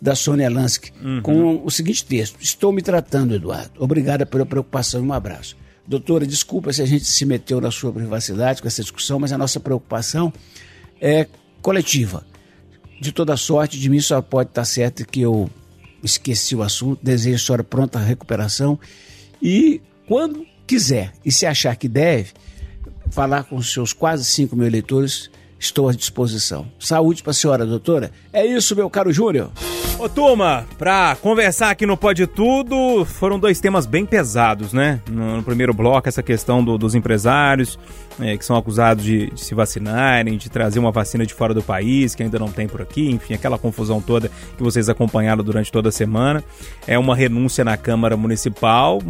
[0.00, 1.22] da Sônia Lansky uhum.
[1.22, 3.72] com o seguinte texto: Estou me tratando, Eduardo.
[3.78, 5.56] Obrigada pela preocupação e um abraço.
[5.86, 9.38] Doutora, desculpa se a gente se meteu na sua privacidade com essa discussão, mas a
[9.38, 10.32] nossa preocupação
[11.00, 11.26] é
[11.60, 12.24] coletiva.
[13.00, 15.50] de toda sorte, de mim só pode estar certo que eu
[16.02, 18.78] esqueci o assunto, desejo a senhora pronta recuperação
[19.42, 22.32] e quando quiser e se achar que deve,
[23.14, 25.30] falar com seus quase 5 mil eleitores,
[25.64, 26.66] estou à disposição.
[26.78, 28.10] Saúde para a senhora, doutora.
[28.32, 29.50] É isso, meu caro Júnior.
[29.98, 35.00] Ô turma, pra conversar aqui no Pode Tudo, foram dois temas bem pesados, né?
[35.08, 37.78] No, no primeiro bloco, essa questão do, dos empresários
[38.20, 41.62] é, que são acusados de, de, se vacinarem, de trazer uma vacina de fora do
[41.62, 45.70] país, que ainda não tem por aqui, enfim, aquela confusão toda que vocês acompanharam durante
[45.70, 46.42] toda a semana.
[46.86, 49.00] É uma renúncia na Câmara Municipal,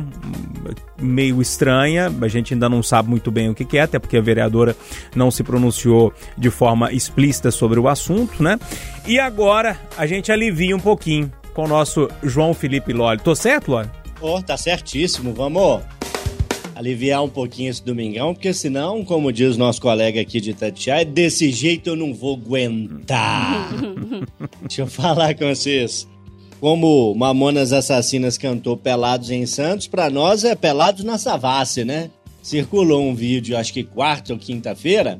[0.98, 4.16] meio estranha, a gente ainda não sabe muito bem o que, que é, até porque
[4.16, 4.76] a vereadora
[5.14, 6.12] não se pronunciou
[6.44, 8.58] de forma explícita sobre o assunto, né?
[9.06, 13.18] E agora a gente alivia um pouquinho com o nosso João Felipe Loli.
[13.18, 13.88] Tô certo, Loli?
[14.20, 15.32] Oh, tá certíssimo.
[15.32, 15.80] Vamos
[16.74, 21.50] aliviar um pouquinho esse domingão, porque senão, como diz nosso colega aqui de Itatiaia, desse
[21.50, 23.70] jeito eu não vou aguentar.
[24.68, 26.06] Deixa eu falar com vocês.
[26.60, 32.10] Como Mamonas Assassinas cantou Pelados em Santos, para nós é Pelados na Savassi, né?
[32.42, 35.18] Circulou um vídeo, acho que quarta ou quinta-feira,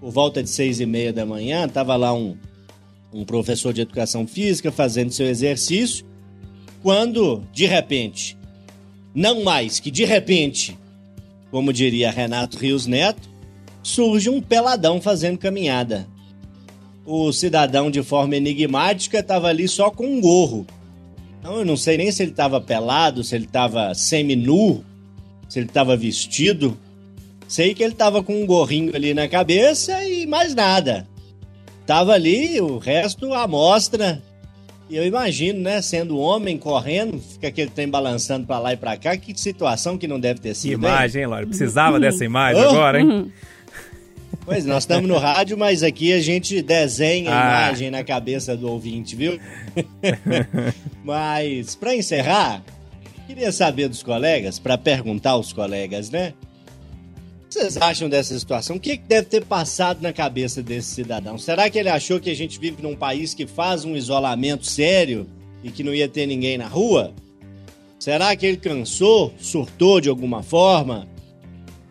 [0.00, 2.36] por volta de seis e meia da manhã, tava lá um
[3.12, 6.04] um professor de educação física fazendo seu exercício,
[6.82, 8.36] quando, de repente,
[9.14, 10.78] não mais que de repente,
[11.50, 13.28] como diria Renato Rios Neto,
[13.82, 16.06] surge um peladão fazendo caminhada.
[17.04, 20.66] O cidadão, de forma enigmática, estava ali só com um gorro.
[21.38, 24.84] Então eu não sei nem se ele estava pelado, se ele estava semi-nu,
[25.48, 26.78] se ele estava vestido.
[27.50, 31.06] Sei que ele estava com um gorrinho ali na cabeça e mais nada
[31.90, 34.22] tava ali, o resto à mostra.
[34.88, 38.96] E eu imagino, né, sendo homem correndo, fica aquele trem balançando para lá e para
[38.96, 40.68] cá, que situação que não deve ter sido.
[40.68, 41.46] Que imagem, hein, Laura?
[41.48, 42.68] Precisava dessa imagem oh.
[42.68, 43.32] agora, hein?
[44.44, 47.66] Pois, nós estamos no rádio, mas aqui a gente desenha a ah.
[47.66, 49.40] imagem na cabeça do ouvinte, viu?
[51.02, 52.62] mas, para encerrar,
[53.26, 56.34] queria saber dos colegas, para perguntar aos colegas, né?
[57.50, 58.76] Vocês acham dessa situação?
[58.76, 61.36] O que deve ter passado na cabeça desse cidadão?
[61.36, 65.26] Será que ele achou que a gente vive num país que faz um isolamento sério
[65.64, 67.12] e que não ia ter ninguém na rua?
[67.98, 71.08] Será que ele cansou, surtou de alguma forma?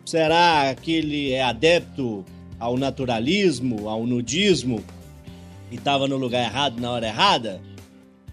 [0.06, 2.24] Será que ele é adepto
[2.58, 4.82] ao naturalismo, ao nudismo
[5.70, 7.60] e estava no lugar errado na hora errada?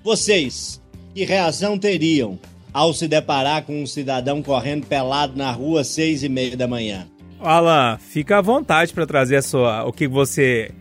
[0.02, 0.82] Vocês,
[1.14, 2.40] que reação teriam
[2.72, 6.70] ao se deparar com um cidadão correndo pelado na rua às seis e meia da
[6.70, 7.06] manhã?
[7.40, 10.72] Alan, fica à vontade para trazer a sua, o que você,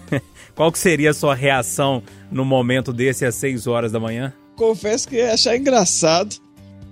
[0.54, 4.32] qual que seria a sua reação no momento desse às 6 horas da manhã?
[4.56, 6.36] Confesso que ia achar engraçado,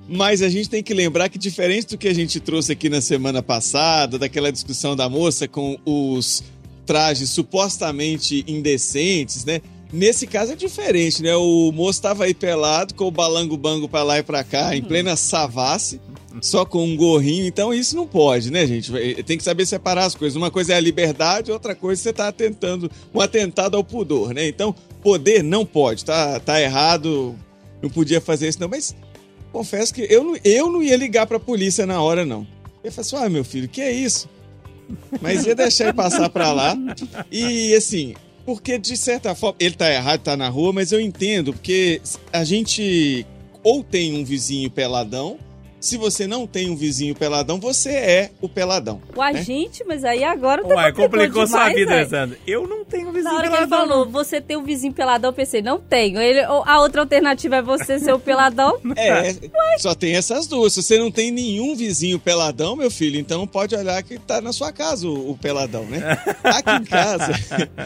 [0.09, 3.01] mas a gente tem que lembrar que diferente do que a gente trouxe aqui na
[3.01, 6.43] semana passada, daquela discussão da moça com os
[6.87, 9.61] trajes supostamente indecentes, né?
[9.93, 11.35] Nesse caso é diferente, né?
[11.35, 15.17] O moço estava aí pelado com o balango-bango para lá e para cá, em plena
[15.17, 15.99] savassi
[16.41, 18.93] só com um gorrinho, então isso não pode, né, gente?
[19.25, 20.37] Tem que saber separar as coisas.
[20.37, 24.33] Uma coisa é a liberdade, outra coisa é você tá atentando, um atentado ao pudor,
[24.33, 24.47] né?
[24.47, 27.35] Então, poder não pode, tá, tá errado,
[27.83, 28.95] não podia fazer isso não, mas
[29.53, 32.47] confesso que eu não, eu não ia ligar pra polícia na hora, não.
[32.83, 34.29] Eu falei assim, ah, meu filho, que é isso?
[35.21, 36.77] Mas ia deixar ele passar pra lá.
[37.31, 38.15] E, assim,
[38.47, 42.01] porque de certa forma, ele tá errado, tá na rua, mas eu entendo, porque
[42.33, 43.27] a gente
[43.63, 45.39] ou tem um vizinho peladão,
[45.81, 49.01] se você não tem um vizinho peladão, você é o peladão.
[49.17, 49.43] Uai, né?
[49.43, 52.37] gente, mas aí agora tá Uai, complicou demais, sua vida, Alessandro.
[52.47, 53.33] Eu não tenho vizinho peladão.
[53.33, 53.69] Na hora peladão.
[53.69, 56.21] que ele falou, você tem um vizinho peladão, eu pensei, não tenho.
[56.21, 58.79] Ele, a outra alternativa é você ser o peladão?
[58.99, 60.73] É, só tem essas duas.
[60.73, 64.53] Se você não tem nenhum vizinho peladão, meu filho, então pode olhar que tá na
[64.53, 66.19] sua casa o, o peladão, né?
[66.43, 67.33] Aqui em casa,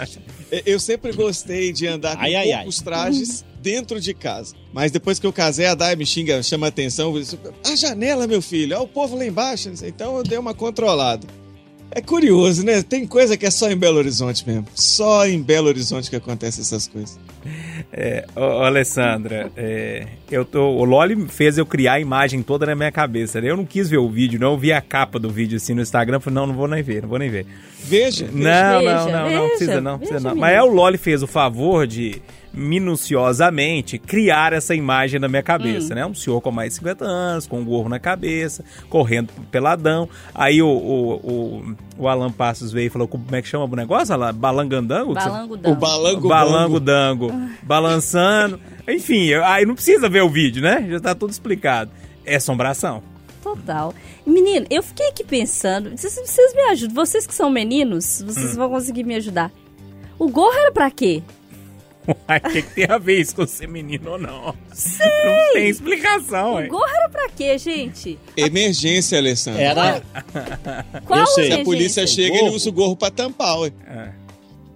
[0.65, 2.85] eu sempre gostei de andar com ai, poucos ai.
[2.85, 4.55] trajes dentro de casa.
[4.73, 7.15] Mas depois que eu casei, a Dai me xinga, chama atenção.
[7.65, 9.71] A janela, meu filho, olha o povo lá embaixo.
[9.85, 11.27] Então eu dei uma controlada.
[11.95, 12.83] É curioso, né?
[12.83, 14.67] Tem coisa que é só em Belo Horizonte mesmo.
[14.75, 17.21] Só em Belo Horizonte que acontece essas coisas.
[17.93, 22.65] É, ô, ô Alessandra, é, eu tô, o Loli fez eu criar a imagem toda
[22.65, 23.43] na minha cabeça.
[23.43, 23.51] Né?
[23.51, 24.53] Eu não quis ver o vídeo, não.
[24.53, 26.19] Eu vi a capa do vídeo assim no Instagram.
[26.19, 27.45] Falei, não, não vou nem ver, não vou nem ver.
[27.85, 28.25] Veja.
[28.25, 30.35] Não, veja, não, não, não, não, precisa não, precisa não.
[30.35, 32.23] Mas é o Loli fez o favor de
[32.55, 35.97] minuciosamente criar essa imagem na minha cabeça, hum.
[35.97, 36.07] né?
[36.07, 40.09] Um senhor com mais de 50 anos, com um gorro na cabeça, correndo peladão.
[40.35, 43.77] Aí o, o, o, o Alan Passos veio e falou, como é que chama o
[43.77, 44.15] negócio?
[44.35, 45.15] Balangandango?
[45.15, 45.77] Balango-dango.
[45.77, 47.33] O balango Balango-dango.
[47.63, 48.61] balançando.
[48.87, 50.87] Enfim, aí não precisa ver o vídeo, né?
[50.91, 51.91] Já tá tudo explicado.
[52.25, 53.03] É assombração.
[53.43, 53.93] Total.
[54.25, 58.57] Menino, eu fiquei aqui pensando, vocês, vocês me ajudam, vocês que são meninos, vocês hum.
[58.57, 59.51] vão conseguir me ajudar.
[60.19, 61.23] O gorro era pra quê?
[62.29, 64.47] Uai, o que, que tem a ver isso com ser menino ou não?
[64.47, 66.67] Não tem explicação, O ué.
[66.67, 68.19] gorro era pra quê, gente?
[68.37, 69.61] Emergência, Alessandro.
[69.61, 70.03] Era.
[71.07, 71.47] Qual Eu sei.
[71.47, 72.47] Se a polícia chega, Gorro.
[72.49, 73.73] ele usa o gorro pra tampar, ué.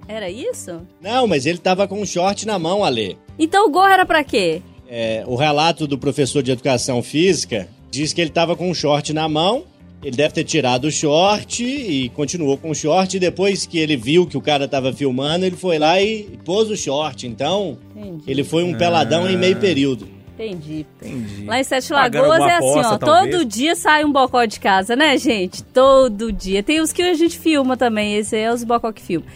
[0.09, 0.83] Era isso?
[1.01, 3.19] Não, mas ele tava com um short na mão, Ale.
[3.39, 4.62] Então o gorro era pra quê?
[4.89, 9.12] É, o relato do professor de educação física diz que ele tava com um short
[9.12, 9.65] na mão.
[10.07, 13.16] Ele deve ter tirado o short e continuou com o short.
[13.16, 16.71] E depois que ele viu que o cara tava filmando, ele foi lá e pôs
[16.71, 17.27] o short.
[17.27, 18.23] Então, Entendi.
[18.29, 20.07] ele foi um peladão em meio período.
[20.35, 20.87] Entendi.
[21.03, 21.45] Entendi.
[21.45, 22.99] Lá em Sete Lagoas é assim, aposta, ó.
[22.99, 23.35] talvez.
[23.35, 25.64] Todo dia sai um bocó de casa, né, gente?
[25.64, 26.62] Todo dia.
[26.62, 28.14] Tem os que a gente filma também.
[28.14, 29.27] Esse é os bocó que filma.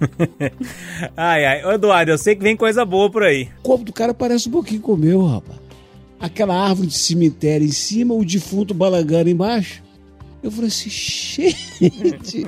[1.14, 1.64] Ai, ai.
[1.66, 3.50] Ô, Eduardo, eu sei que vem coisa boa por aí.
[3.58, 5.60] O corpo do cara parece um pouquinho com o meu, rapaz.
[6.18, 9.83] Aquela árvore de cemitério em cima, o defunto balangando embaixo.
[10.44, 12.46] Eu falei assim, gente.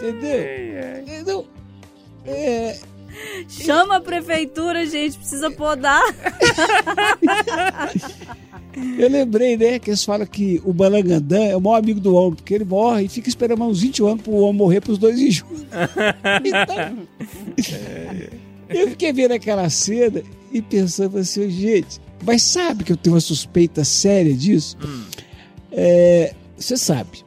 [0.00, 1.02] Entendeu?
[1.02, 1.46] Entendeu?
[2.24, 2.78] É,
[3.48, 5.18] Chama a prefeitura, gente.
[5.18, 6.02] Precisa podar.
[8.98, 12.34] eu lembrei, né, que eles falam que o Balangandã é o maior amigo do homem,
[12.34, 15.32] porque ele morre e fica esperando uns 20 anos pro homem morrer pros dois ir
[15.32, 15.66] juntos.
[16.44, 17.06] Então,
[18.70, 23.20] eu fiquei vendo aquela cena e pensando assim, gente, mas sabe que eu tenho uma
[23.20, 24.76] suspeita séria disso?
[25.72, 27.24] É, Você sabe,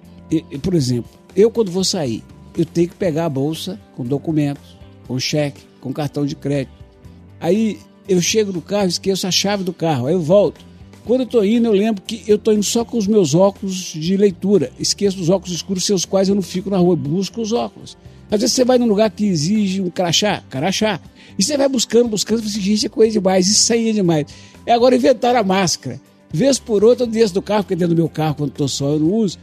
[0.62, 2.23] por exemplo, eu quando vou sair,
[2.58, 6.73] eu tenho que pegar a bolsa com documentos, com cheque, com cartão de crédito.
[7.39, 10.60] Aí eu chego no carro, esqueço a chave do carro, aí eu volto.
[11.06, 13.93] Quando eu tô indo, eu lembro que eu tô indo só com os meus óculos
[13.93, 14.71] de leitura.
[14.78, 17.97] Esqueço dos óculos escuros, seus quais eu não fico na rua, busco os óculos.
[18.30, 20.99] Às vezes você vai num lugar que exige um crachá, crachá.
[21.38, 24.28] E você vai buscando, buscando, fala assim, gente, é coisa demais, isso aí é demais.
[24.65, 26.00] E agora inventaram a máscara.
[26.32, 28.89] Vez por outra, eu desço do carro, porque dentro do meu carro, quando tô só,
[28.89, 29.38] eu não uso.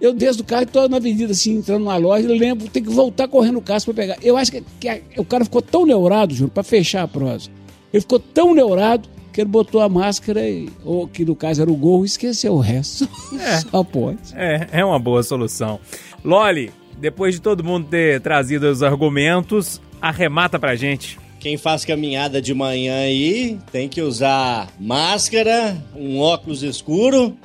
[0.00, 2.82] Eu desço do carro e tô na avenida, assim, entrando numa loja, eu lembro, tem
[2.82, 4.16] que voltar correndo o carro pra pegar.
[4.20, 7.48] Eu acho que, que a- o cara ficou tão neurado, Júnior, pra fechar a prosa.
[7.92, 11.70] Ele ficou tão neurado que ele botou a máscara, e, ou que no caso era
[11.70, 13.08] o gorro, e esqueceu o resto.
[13.70, 14.18] Só pode.
[14.34, 15.78] É, é uma boa solução.
[16.24, 21.16] Loli, depois de todo mundo ter trazido os argumentos, arremata pra gente.
[21.42, 27.36] Quem faz caminhada de manhã aí tem que usar máscara, um óculos escuro.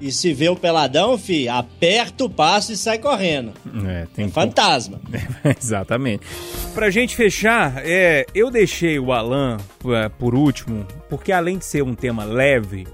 [0.00, 3.52] E se vê o peladão, fi, aperta o passo e sai correndo.
[3.86, 5.00] É, tem que- Fantasma.
[5.60, 6.26] Exatamente.
[6.74, 11.82] Pra gente fechar, é, eu deixei o Alan é, por último, porque além de ser
[11.82, 12.86] um tema leve,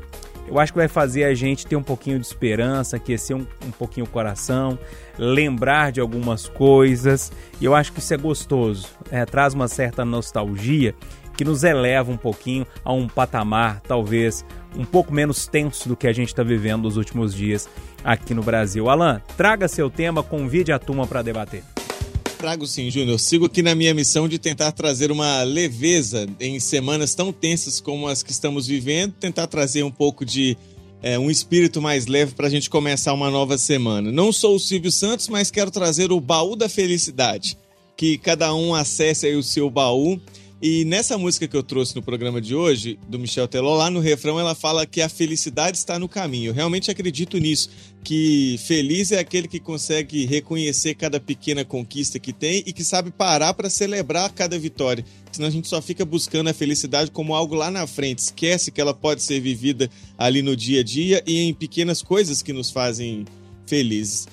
[0.48, 3.70] eu acho que vai fazer a gente ter um pouquinho de esperança, aquecer um, um
[3.70, 4.78] pouquinho o coração,
[5.18, 8.88] lembrar de algumas coisas, e eu acho que isso é gostoso.
[9.10, 10.94] É, traz uma certa nostalgia
[11.36, 14.44] que nos eleva um pouquinho a um patamar, talvez,
[14.76, 17.68] um pouco menos tenso do que a gente está vivendo nos últimos dias
[18.02, 18.88] aqui no Brasil.
[18.88, 21.75] Alan, traga seu tema, convide a turma para debater.
[22.38, 23.18] Trago sim, Júnior.
[23.18, 28.06] Sigo aqui na minha missão de tentar trazer uma leveza em semanas tão tensas como
[28.06, 30.56] as que estamos vivendo, tentar trazer um pouco de
[31.02, 34.12] é, um espírito mais leve para a gente começar uma nova semana.
[34.12, 37.56] Não sou o Silvio Santos, mas quero trazer o baú da felicidade.
[37.96, 40.20] Que cada um acesse aí o seu baú.
[40.60, 44.00] E nessa música que eu trouxe no programa de hoje, do Michel Teló, lá no
[44.00, 46.48] refrão ela fala que a felicidade está no caminho.
[46.48, 47.68] Eu realmente acredito nisso,
[48.02, 53.10] que feliz é aquele que consegue reconhecer cada pequena conquista que tem e que sabe
[53.10, 55.04] parar para celebrar cada vitória.
[55.30, 58.80] Senão a gente só fica buscando a felicidade como algo lá na frente, esquece que
[58.80, 62.70] ela pode ser vivida ali no dia a dia e em pequenas coisas que nos
[62.70, 63.26] fazem
[63.66, 64.26] felizes.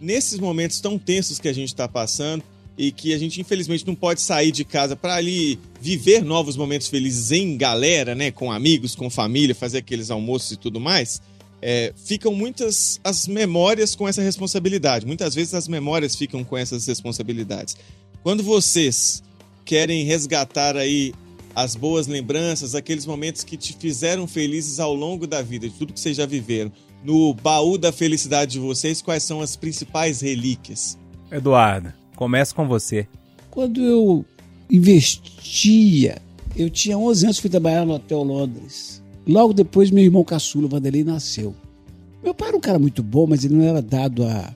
[0.00, 2.42] Nesses momentos tão tensos que a gente está passando,
[2.78, 6.86] e que a gente infelizmente não pode sair de casa para ali viver novos momentos
[6.86, 11.20] felizes em galera, né, com amigos, com família, fazer aqueles almoços e tudo mais,
[11.60, 15.04] é, ficam muitas as memórias com essa responsabilidade.
[15.04, 17.76] Muitas vezes as memórias ficam com essas responsabilidades.
[18.22, 19.24] Quando vocês
[19.64, 21.12] querem resgatar aí
[21.56, 25.92] as boas lembranças, aqueles momentos que te fizeram felizes ao longo da vida, de tudo
[25.92, 26.70] que vocês já viveram,
[27.02, 30.96] no baú da felicidade de vocês, quais são as principais relíquias?
[31.30, 33.06] Eduardo, começa com você.
[33.48, 34.24] Quando eu
[34.68, 36.20] investia,
[36.56, 39.00] eu tinha 11 anos, fui trabalhar no Hotel Londres.
[39.24, 41.54] Logo depois, meu irmão caçula, Vanderlei, nasceu.
[42.20, 44.52] Meu pai era um cara muito bom, mas ele não era dado a.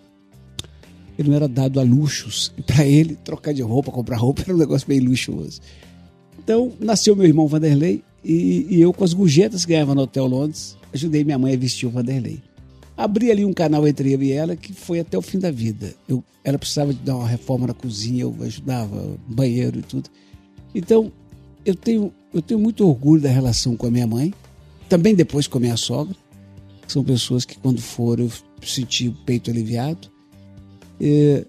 [1.16, 2.52] Ele não era dado a luxos.
[2.58, 5.60] E para ele, trocar de roupa, comprar roupa, era um negócio bem luxuoso.
[6.42, 10.26] Então, nasceu meu irmão Vanderlei e, e eu, com as gorjetas que ganhava no Hotel
[10.26, 12.42] Londres, ajudei minha mãe a vestir o Vanderlei.
[12.96, 15.94] Abri ali um canal entre eu e ela que foi até o fim da vida.
[16.08, 20.10] Eu, ela precisava de dar uma reforma na cozinha, eu ajudava, banheiro e tudo.
[20.74, 21.10] Então,
[21.64, 24.32] eu tenho, eu tenho muito orgulho da relação com a minha mãe,
[24.88, 26.14] também depois com a minha sogra.
[26.86, 28.32] São pessoas que, quando foram, eu
[28.62, 30.10] senti o peito aliviado.
[31.00, 31.46] É,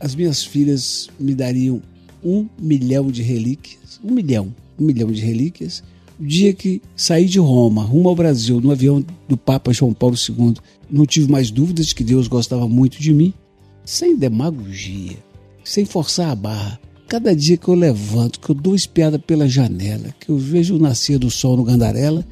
[0.00, 1.82] as minhas filhas me dariam
[2.24, 5.82] um milhão de relíquias, um milhão, um milhão de relíquias,
[6.18, 10.16] o dia que saí de Roma, rumo ao Brasil, no avião do Papa João Paulo
[10.16, 10.54] II,
[10.90, 13.32] não tive mais dúvidas de que Deus gostava muito de mim,
[13.84, 15.16] sem demagogia,
[15.62, 16.80] sem forçar a barra.
[17.08, 20.78] Cada dia que eu levanto, que eu dou espiada pela janela, que eu vejo o
[20.78, 22.26] nascer do sol no Gandarela,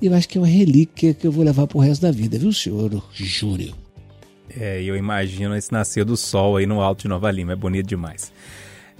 [0.00, 2.52] eu acho que é uma relíquia que eu vou levar pro resto da vida, viu,
[2.52, 3.74] senhor Júnior?
[4.54, 7.86] É, eu imagino esse nascer do sol aí no alto de Nova Lima, é bonito
[7.86, 8.32] demais.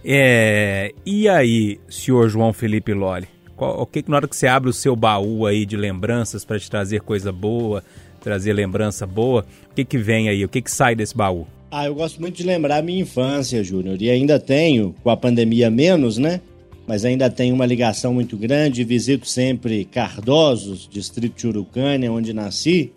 [0.04, 4.70] É, e aí, senhor João Felipe Loli, qual, o que na hora que você abre
[4.70, 7.82] o seu baú aí de lembranças para te trazer coisa boa,
[8.20, 11.46] trazer lembrança boa, o que que vem aí, o que que sai desse baú?
[11.70, 15.16] Ah, eu gosto muito de lembrar a minha infância, Júnior, e ainda tenho, com a
[15.16, 16.40] pandemia menos, né?
[16.86, 22.92] Mas ainda tenho uma ligação muito grande, visito sempre Cardosos, distrito de Urucânia, onde nasci,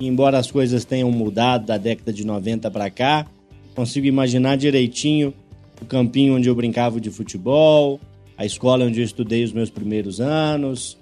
[0.00, 3.26] e embora as coisas tenham mudado da década de 90 para cá,
[3.74, 5.32] consigo imaginar direitinho
[5.80, 8.00] o campinho onde eu brincava de futebol,
[8.36, 10.98] a escola onde eu estudei os meus primeiros anos,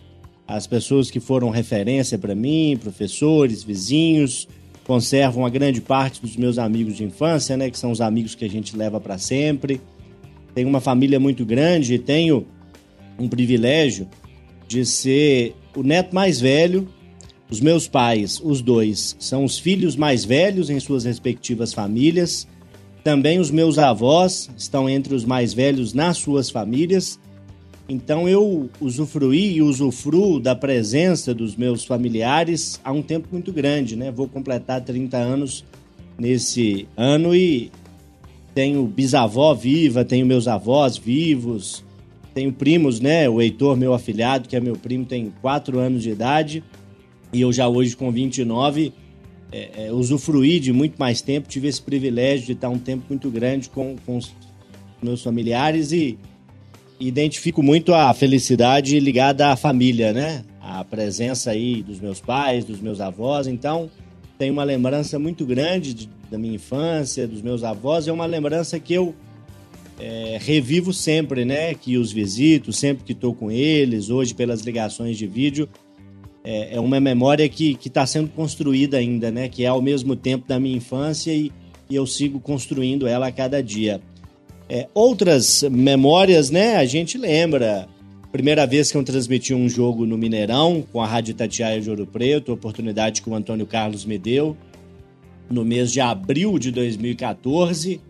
[0.46, 4.46] as pessoas que foram referência para mim, professores, vizinhos,
[4.84, 8.44] conservam a grande parte dos meus amigos de infância, né, que são os amigos que
[8.44, 9.80] a gente leva para sempre.
[10.54, 12.46] Tenho uma família muito grande e tenho
[13.18, 14.06] um privilégio
[14.68, 16.86] de ser o neto mais velho.
[17.50, 22.46] Os meus pais, os dois, são os filhos mais velhos em suas respectivas famílias.
[23.02, 27.18] Também os meus avós estão entre os mais velhos nas suas famílias.
[27.88, 33.94] Então eu usufruí e usufruo da presença dos meus familiares há um tempo muito grande,
[33.94, 34.10] né?
[34.10, 35.64] Vou completar 30 anos
[36.18, 37.70] nesse ano e
[38.54, 41.84] tenho bisavó viva, tenho meus avós vivos,
[42.32, 43.28] tenho primos, né?
[43.28, 46.64] O Heitor, meu afilhado, que é meu primo, tem 4 anos de idade
[47.34, 48.94] e eu já hoje com 29
[49.52, 53.28] é, é, usufruí de muito mais tempo, tive esse privilégio de estar um tempo muito
[53.30, 54.32] grande com, com os
[55.02, 56.18] meus familiares e
[57.06, 60.44] identifico muito a felicidade ligada à família, né?
[60.60, 63.46] A presença aí dos meus pais, dos meus avós.
[63.46, 63.90] Então,
[64.38, 68.08] tenho uma lembrança muito grande de, da minha infância, dos meus avós.
[68.08, 69.14] É uma lembrança que eu
[69.98, 71.74] é, revivo sempre, né?
[71.74, 75.68] Que os visito, sempre que estou com eles, hoje pelas ligações de vídeo
[76.44, 79.48] é, é uma memória que está sendo construída ainda, né?
[79.48, 81.50] Que é ao mesmo tempo da minha infância e,
[81.88, 84.00] e eu sigo construindo ela a cada dia.
[84.68, 86.76] É, outras memórias, né?
[86.76, 87.88] A gente lembra.
[88.32, 92.04] Primeira vez que eu transmiti um jogo no Mineirão com a Rádio Tatiaia de Ouro
[92.04, 94.56] Preto, oportunidade que o Antônio Carlos me deu
[95.48, 98.00] no mês de abril de 2014.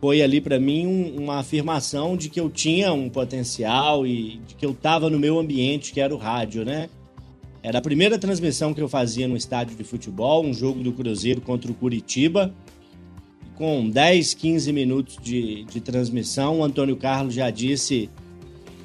[0.00, 4.54] Foi ali para mim um, uma afirmação de que eu tinha um potencial e de
[4.54, 6.88] que eu estava no meu ambiente, que era o rádio, né?
[7.62, 11.40] Era a primeira transmissão que eu fazia no estádio de futebol, um jogo do Cruzeiro
[11.40, 12.54] contra o Curitiba.
[13.58, 18.08] Com 10, 15 minutos de, de transmissão, o Antônio Carlos já disse: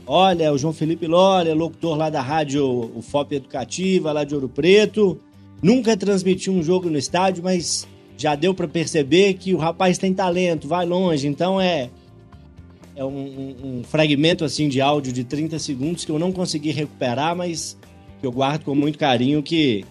[0.07, 4.49] Olha, o João Felipe Lória, locutor lá da rádio o FOP Educativa, lá de Ouro
[4.49, 5.19] Preto,
[5.61, 10.11] nunca transmitiu um jogo no estádio, mas já deu para perceber que o rapaz tem
[10.11, 11.27] talento, vai longe.
[11.27, 11.91] Então é,
[12.95, 16.71] é um, um, um fragmento assim de áudio de 30 segundos que eu não consegui
[16.71, 17.77] recuperar, mas
[18.19, 19.85] que eu guardo com muito carinho, que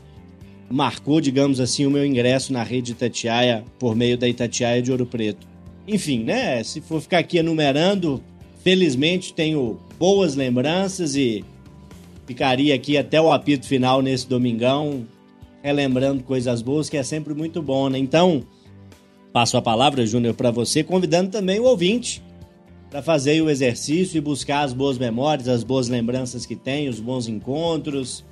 [0.73, 5.05] marcou, digamos assim, o meu ingresso na rede Itatiaia por meio da Itatiaia de Ouro
[5.05, 5.47] Preto.
[5.87, 6.65] Enfim, né?
[6.65, 8.23] Se for ficar aqui enumerando,
[8.65, 11.45] felizmente tenho boas lembranças e
[12.27, 15.07] ficaria aqui até o apito final nesse domingão,
[15.63, 17.99] relembrando coisas boas, que é sempre muito bom, né?
[17.99, 18.43] Então,
[19.31, 22.23] passo a palavra, Júnior, para você, convidando também o ouvinte
[22.91, 26.99] para fazer o exercício e buscar as boas memórias, as boas lembranças que tem, os
[26.99, 28.25] bons encontros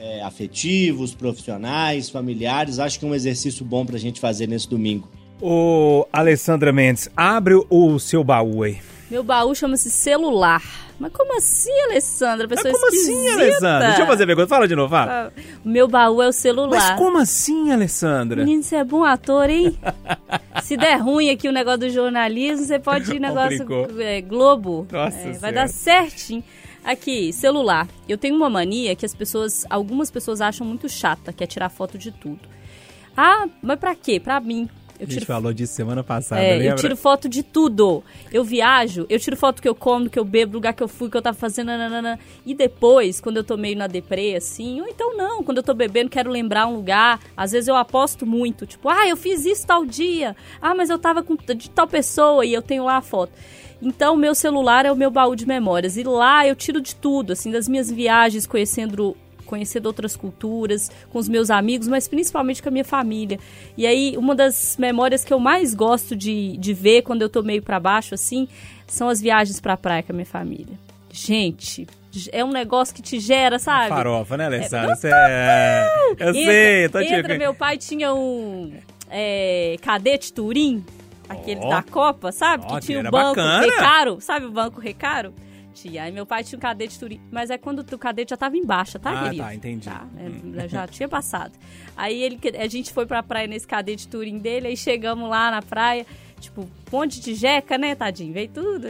[0.00, 2.78] é, afetivos, profissionais, familiares.
[2.78, 5.08] Acho que é um exercício bom para a gente fazer nesse domingo.
[5.40, 8.78] Ô, Alessandra Mendes, abre o seu baú aí.
[9.10, 10.62] Meu baú chama-se celular.
[10.98, 12.46] Mas como assim, Alessandra?
[12.46, 13.32] Pessoa Mas como assim, esquisita.
[13.42, 13.86] Alessandra?
[13.88, 14.48] Deixa eu fazer pergunta.
[14.48, 15.32] Fala de novo, fala.
[15.64, 16.78] O meu baú é o celular.
[16.78, 18.44] Mas como assim, Alessandra?
[18.44, 19.78] Menino, você é bom ator, hein?
[20.62, 23.66] Se der ruim aqui o negócio do jornalismo, você pode ir negócio
[23.98, 24.86] é, Globo.
[24.92, 26.44] Nossa É, vai dar certinho.
[26.90, 27.86] Aqui, celular.
[28.08, 31.68] Eu tenho uma mania que as pessoas, algumas pessoas acham muito chata, que é tirar
[31.68, 32.40] foto de tudo.
[33.16, 34.18] Ah, mas pra quê?
[34.18, 34.68] Pra mim.
[34.98, 36.76] Eu A gente tiro falou disso semana passada, é, eu lembra?
[36.76, 38.02] tiro foto de tudo.
[38.32, 41.08] Eu viajo, eu tiro foto que eu como, que eu bebo, lugar que eu fui,
[41.08, 42.18] que eu tava fazendo, nananana.
[42.44, 45.72] E depois, quando eu tô meio na deprê, assim, ou então não, quando eu tô
[45.72, 47.20] bebendo, quero lembrar um lugar.
[47.36, 50.34] Às vezes eu aposto muito, tipo, ah, eu fiz isso tal dia.
[50.60, 53.32] Ah, mas eu tava com de tal pessoa e eu tenho lá a foto.
[53.82, 55.96] Então, meu celular é o meu baú de memórias.
[55.96, 59.16] E lá eu tiro de tudo, assim, das minhas viagens, conhecendo
[59.46, 63.36] conhecer de outras culturas, com os meus amigos, mas principalmente com a minha família.
[63.76, 67.42] E aí, uma das memórias que eu mais gosto de, de ver quando eu tô
[67.42, 68.46] meio para baixo, assim,
[68.86, 70.78] são as viagens pra praia com a minha família.
[71.10, 71.88] Gente,
[72.30, 73.88] é um negócio que te gera, sabe?
[73.88, 74.94] Farofa, né, Alessandra?
[74.94, 75.88] Você é...
[76.16, 78.72] Eu sei, tô te Entra, meu pai tinha um
[79.10, 80.84] é, cadete Turim,
[81.30, 82.66] aquele da Copa, sabe?
[82.66, 83.60] Que tinha o banco bacana.
[83.64, 85.32] Recaro, sabe o banco Recaro?
[85.72, 86.02] Tinha.
[86.02, 88.64] Aí meu pai tinha um cadete Turim, mas é quando o cadete já tava em
[88.66, 89.42] baixa, tá, Ah, querido?
[89.44, 89.88] tá, entendi.
[89.88, 90.04] Tá,
[90.56, 91.52] é, já tinha passado.
[91.96, 95.62] Aí ele, a gente foi pra praia nesse cadete Turim dele, aí chegamos lá na
[95.62, 96.04] praia,
[96.40, 98.32] tipo, ponte de jeca, né, tadinho?
[98.32, 98.88] Veio tudo.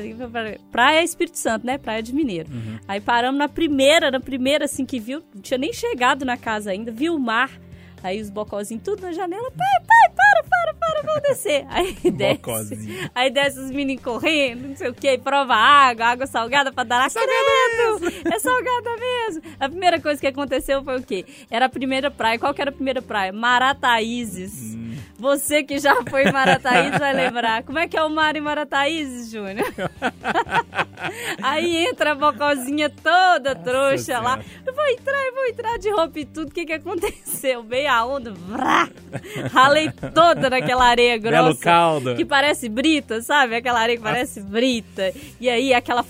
[0.72, 1.76] Praia é Espírito Santo, né?
[1.76, 2.48] Praia de Mineiro.
[2.88, 6.70] Aí paramos na primeira, na primeira, assim, que viu, não tinha nem chegado na casa
[6.70, 7.50] ainda, viu o mar.
[8.02, 11.66] Aí os bocozinhos tudo na janela, pai, pai, para, para, para, vamos descer.
[11.68, 12.36] Aí desce.
[12.36, 13.10] Bocozinho.
[13.14, 17.10] Aí desce os meninos correndo, não sei o que, prova água, água salgada pra dar
[17.10, 18.32] credo.
[18.32, 19.42] É salgada mesmo.
[19.58, 21.24] A primeira coisa que aconteceu foi o quê?
[21.50, 22.38] Era a primeira praia.
[22.38, 23.32] Qual que era a primeira praia?
[23.32, 24.76] Marataízes.
[25.20, 27.62] Você que já foi em Marataízes vai lembrar.
[27.62, 29.70] Como é que é o mar em Marataízes, Júnior?
[31.42, 34.40] Aí entra a bocozinha toda trouxa lá.
[34.66, 36.48] Eu vou entrar, eu vou entrar de roupa e tudo.
[36.48, 37.62] O que que aconteceu?
[37.62, 38.88] Veio a onda, vrá,
[39.52, 41.42] ralei toda naquela areia grossa.
[41.42, 42.16] Belo caldo.
[42.16, 43.56] Que parece brita, sabe?
[43.56, 45.12] Aquela areia que parece brita.
[45.38, 46.02] E aí aquela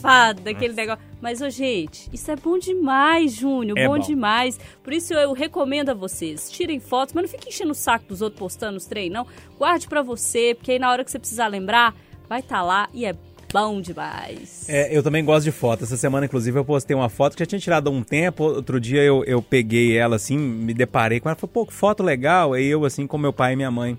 [0.00, 1.04] farofada, aquele negócio.
[1.20, 3.78] Mas, ô, gente, isso é bom demais, Júnior.
[3.78, 4.06] É bom, bom.
[4.06, 4.58] demais.
[4.82, 6.50] Por isso eu recomendo a vocês.
[6.50, 9.26] Tirem fotos, mas não fiquem enchendo o saco dos outros postando os trem, não.
[9.58, 11.94] Guarde pra você, porque aí na hora que você precisar lembrar,
[12.28, 13.14] vai estar lá e é
[13.52, 14.68] bom demais.
[14.68, 15.84] É, eu também gosto de foto.
[15.84, 18.44] Essa semana, inclusive, eu postei uma foto que já tinha tirado há um tempo.
[18.44, 21.36] Outro dia eu, eu peguei ela assim, me deparei com ela.
[21.36, 22.54] Falei, pô, que foto legal.
[22.54, 23.98] Aí eu, assim, com meu pai e minha mãe.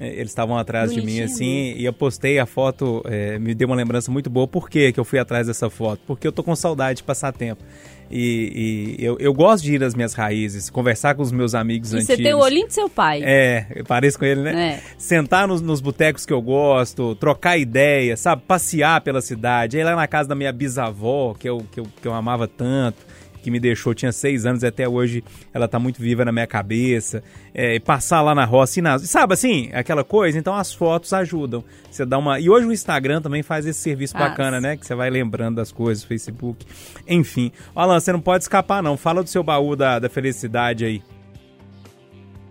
[0.00, 3.66] Eles estavam atrás de mim, Bonitinho, assim, e eu postei a foto, é, me deu
[3.66, 4.46] uma lembrança muito boa.
[4.46, 6.00] Por que que eu fui atrás dessa foto?
[6.06, 7.62] Porque eu tô com saudade de passar tempo.
[8.10, 11.92] E, e eu, eu gosto de ir às minhas raízes, conversar com os meus amigos
[11.92, 12.16] E antigos.
[12.16, 13.20] você tem o olhinho do seu pai.
[13.22, 14.80] É, eu pareço com ele, né?
[14.82, 14.82] É.
[14.96, 18.42] Sentar nos, nos botecos que eu gosto, trocar ideia, sabe?
[18.46, 19.76] Passear pela cidade.
[19.76, 22.96] Ir lá na casa da minha bisavó, que eu, que eu, que eu amava tanto,
[23.38, 25.22] que me deixou, tinha seis anos e até hoje
[25.52, 27.22] ela tá muito viva na minha cabeça.
[27.54, 30.38] É, e passar lá na roça, e na, sabe assim, aquela coisa?
[30.38, 31.64] Então as fotos ajudam.
[31.90, 32.38] Você dá uma.
[32.38, 34.30] E hoje o Instagram também faz esse serviço Faz.
[34.30, 34.76] bacana, né?
[34.76, 36.66] Que você vai lembrando das coisas, Facebook.
[37.06, 37.50] Enfim.
[37.74, 38.96] Alan, você não pode escapar, não.
[38.96, 41.02] Fala do seu baú da, da felicidade aí.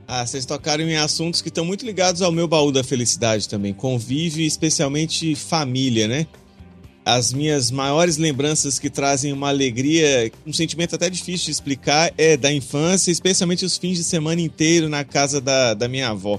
[0.07, 3.73] Ah, vocês tocaram em assuntos que estão muito ligados ao meu baú da felicidade também.
[3.73, 6.25] Convívio e especialmente família, né?
[7.07, 12.35] As minhas maiores lembranças que trazem uma alegria, um sentimento até difícil de explicar, é
[12.35, 16.37] da infância, especialmente os fins de semana inteiro na casa da, da minha avó.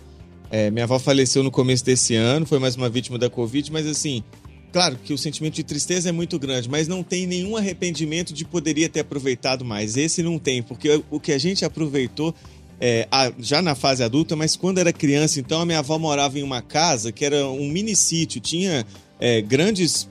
[0.51, 3.87] É, minha avó faleceu no começo desse ano, foi mais uma vítima da Covid, mas
[3.87, 4.23] assim,
[4.71, 8.45] claro que o sentimento de tristeza é muito grande, mas não tem nenhum arrependimento de
[8.45, 9.97] poderia ter aproveitado mais.
[9.97, 12.35] Esse não tem, porque o que a gente aproveitou
[12.79, 13.09] é,
[13.39, 16.61] já na fase adulta, mas quando era criança, então a minha avó morava em uma
[16.61, 18.85] casa que era um mini sítio, tinha
[19.19, 20.07] é, grandes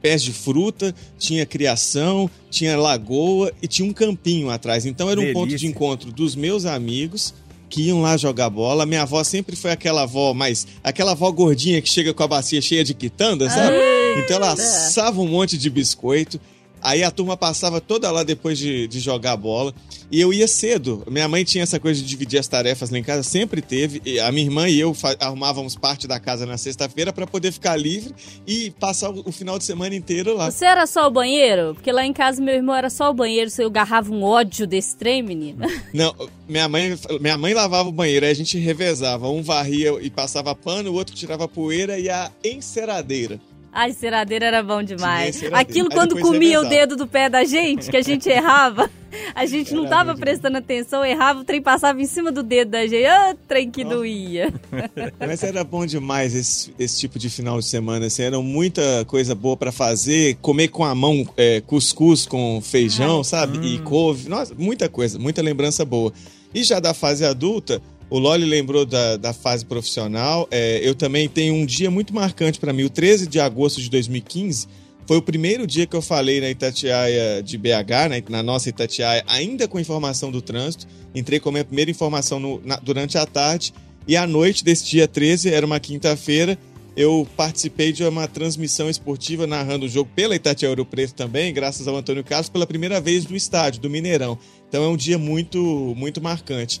[0.00, 4.86] pés de fruta, tinha criação, tinha lagoa e tinha um campinho atrás.
[4.86, 5.40] Então era um Delícia.
[5.40, 7.34] ponto de encontro dos meus amigos
[7.68, 8.84] que iam lá jogar bola.
[8.84, 12.60] Minha avó sempre foi aquela avó, mas aquela avó gordinha que chega com a bacia
[12.60, 13.76] cheia de quitanda, sabe?
[14.18, 16.40] Então ela assava um monte de biscoito.
[16.82, 19.74] Aí a turma passava toda lá depois de, de jogar bola.
[20.10, 21.04] E eu ia cedo.
[21.08, 24.02] Minha mãe tinha essa coisa de dividir as tarefas lá em casa, sempre teve.
[24.04, 27.76] E a minha irmã e eu arrumávamos parte da casa na sexta-feira para poder ficar
[27.76, 28.12] livre
[28.46, 30.50] e passar o, o final de semana inteiro lá.
[30.50, 31.74] Você era só o banheiro?
[31.74, 34.96] Porque lá em casa meu irmão era só o banheiro, eu garrava um ódio desse
[34.96, 35.66] trem, menino.
[35.94, 36.14] Não,
[36.48, 39.28] minha mãe, minha mãe lavava o banheiro, aí a gente revezava.
[39.28, 43.40] Um varria e passava pano, o outro tirava poeira e a enceradeira.
[43.72, 45.42] A enceradeira era bom demais.
[45.52, 48.90] Aquilo quando comia o dedo do pé da gente, que a gente errava,
[49.34, 52.86] a gente não tava prestando atenção, errava, o trem passava em cima do dedo da
[52.86, 53.06] gente.
[53.06, 54.52] Ah, trem que doía.
[55.18, 58.06] Mas era bom demais esse, esse tipo de final de semana.
[58.06, 60.36] Assim, era muita coisa boa pra fazer.
[60.40, 63.58] Comer com a mão é, cuscuz com feijão, sabe?
[63.66, 64.28] E couve.
[64.28, 66.12] Nossa, muita coisa, muita lembrança boa.
[66.52, 67.80] E já da fase adulta,
[68.10, 70.46] o Loli lembrou da, da fase profissional.
[70.50, 72.82] É, eu também tenho um dia muito marcante pra mim.
[72.82, 74.66] O 13 de agosto de 2015
[75.06, 79.24] foi o primeiro dia que eu falei na Itatiaia de BH, né, na nossa Itatiaia,
[79.26, 80.86] ainda com informação do trânsito.
[81.14, 83.72] Entrei com a minha primeira informação no- na- durante a tarde.
[84.06, 86.58] E à noite desse dia 13, era uma quinta-feira,
[86.96, 91.86] eu participei de uma transmissão esportiva narrando o jogo pela Itatiaia Ouro Preto também, graças
[91.86, 94.38] ao Antônio Carlos, pela primeira vez no estádio, do Mineirão.
[94.68, 95.58] Então é um dia muito,
[95.96, 96.80] muito marcante.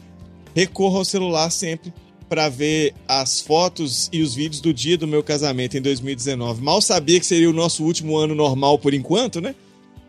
[0.54, 1.92] Recorro ao celular sempre
[2.28, 6.62] para ver as fotos e os vídeos do dia do meu casamento em 2019.
[6.62, 9.54] Mal sabia que seria o nosso último ano normal por enquanto, né?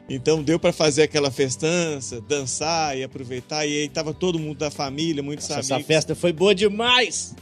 [0.07, 3.65] Então deu para fazer aquela festança, dançar e aproveitar.
[3.65, 5.71] E aí tava todo mundo da família, muitos Nossa, amigos.
[5.71, 7.33] essa festa foi boa demais.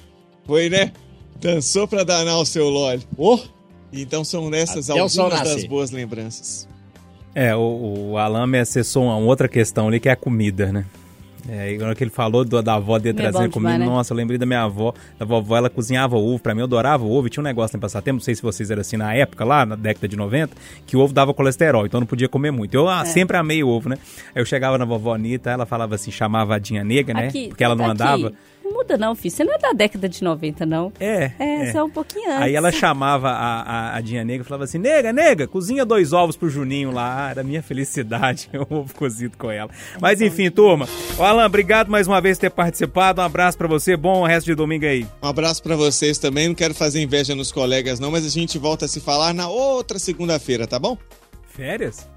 [0.46, 0.94] Foi, né?
[1.42, 3.04] Dançou pra danar o seu lolly.
[3.18, 3.40] Oh,
[3.92, 6.68] Então são nessas Até algumas das boas lembranças.
[7.34, 10.86] É, o, o Alan me acessou uma outra questão ali, que é a comida, né?
[11.52, 13.90] É, e na hora que ele falou do- da avó dele É trazendo comida, demais,
[13.90, 13.96] né?
[13.96, 17.04] nossa, eu lembrei da minha avó, da vovó, ela cozinhava ovo, pra mim eu adorava
[17.06, 19.44] ovo, e tinha um negócio em passatempo, não sei se vocês eram assim na época,
[19.44, 22.52] lá na década de 90, que o ovo dava colesterol, então eu não podia comer
[22.52, 22.74] muito.
[22.76, 22.94] Eu É.
[22.94, 23.98] ah, sempre amei o ovo, né?
[24.36, 27.28] Aí eu chegava na vovó Anitta, ela falava assim, chamava a Dinha Nega, né?
[27.28, 27.92] Aqui, Porque ela não aqui.
[27.94, 28.34] andava.
[28.70, 29.34] Não muda não, filho.
[29.34, 30.94] Você não é da década de 90, não.
[31.00, 31.72] É, É, é.
[31.72, 32.44] você é um pouquinho antes.
[32.44, 36.14] Aí ela chamava a, a, a Dinha Nega e falava assim: Nega, nega, cozinha dois
[36.14, 37.28] ovos pro Juninho lá.
[37.28, 39.70] Ah, Era minha felicidade, o ovo cozido com ela.
[40.00, 40.88] Mas enfim, turma.
[41.18, 43.22] Ô, Alan, obrigado mais uma vez por ter participado.
[43.22, 43.98] Um abraço pra você.
[43.98, 45.08] Bom resto de domingo aí.
[45.24, 46.48] Um abraço pra vocês também.
[46.48, 49.50] Não quero fazer inveja nos colegas, não, mas a gente volta a se falar na
[49.50, 50.98] outra segunda-feira, tá bom?
[51.48, 52.08] Férias?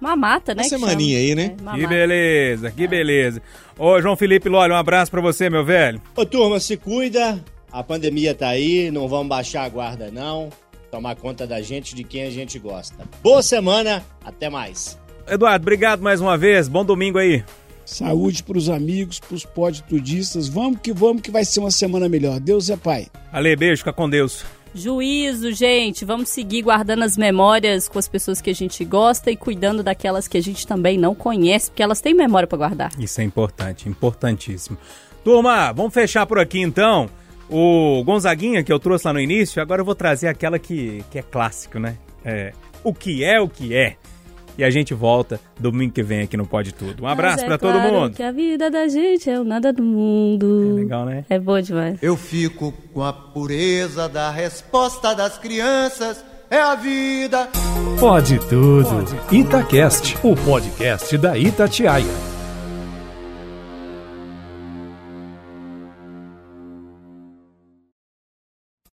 [0.00, 0.62] Mamata, né?
[0.62, 1.28] Uma semaninha chama.
[1.28, 1.56] aí, né?
[1.74, 3.42] É, Que beleza, que beleza.
[3.78, 6.00] Ô, João Felipe Lolli, um abraço pra você, meu velho.
[6.16, 7.42] Ô, turma, se cuida.
[7.70, 10.48] A pandemia tá aí, não vamos baixar a guarda, não.
[10.90, 12.96] Tomar conta da gente, de quem a gente gosta.
[13.22, 14.98] Boa semana, até mais.
[15.28, 16.66] Eduardo, obrigado mais uma vez.
[16.66, 17.44] Bom domingo aí.
[17.84, 20.48] Saúde pros amigos, pros podtudistas.
[20.48, 22.40] Vamos que vamos, que vai ser uma semana melhor.
[22.40, 23.06] Deus é Pai.
[23.32, 24.44] Ale, beijo, fica com Deus.
[24.74, 26.04] Juízo, gente.
[26.04, 30.28] Vamos seguir guardando as memórias com as pessoas que a gente gosta e cuidando daquelas
[30.28, 32.92] que a gente também não conhece, porque elas têm memória pra guardar.
[32.98, 34.78] Isso é importante, importantíssimo.
[35.24, 37.08] Turma, vamos fechar por aqui então.
[37.48, 41.18] O Gonzaguinha que eu trouxe lá no início, agora eu vou trazer aquela que, que
[41.18, 41.96] é clássico, né?
[42.24, 42.52] É,
[42.84, 43.96] o que é o que é.
[44.60, 47.02] E a gente volta domingo que vem aqui no Pode Tudo.
[47.02, 48.14] Um abraço Mas é pra todo claro mundo.
[48.14, 50.72] que a vida da gente é o nada do mundo.
[50.72, 51.24] É legal, né?
[51.30, 51.96] É bom demais.
[52.02, 56.22] Eu fico com a pureza da resposta das crianças.
[56.50, 57.48] É a vida.
[57.98, 59.06] Pode tudo.
[59.32, 62.39] Itacast, o podcast da Itatiaia.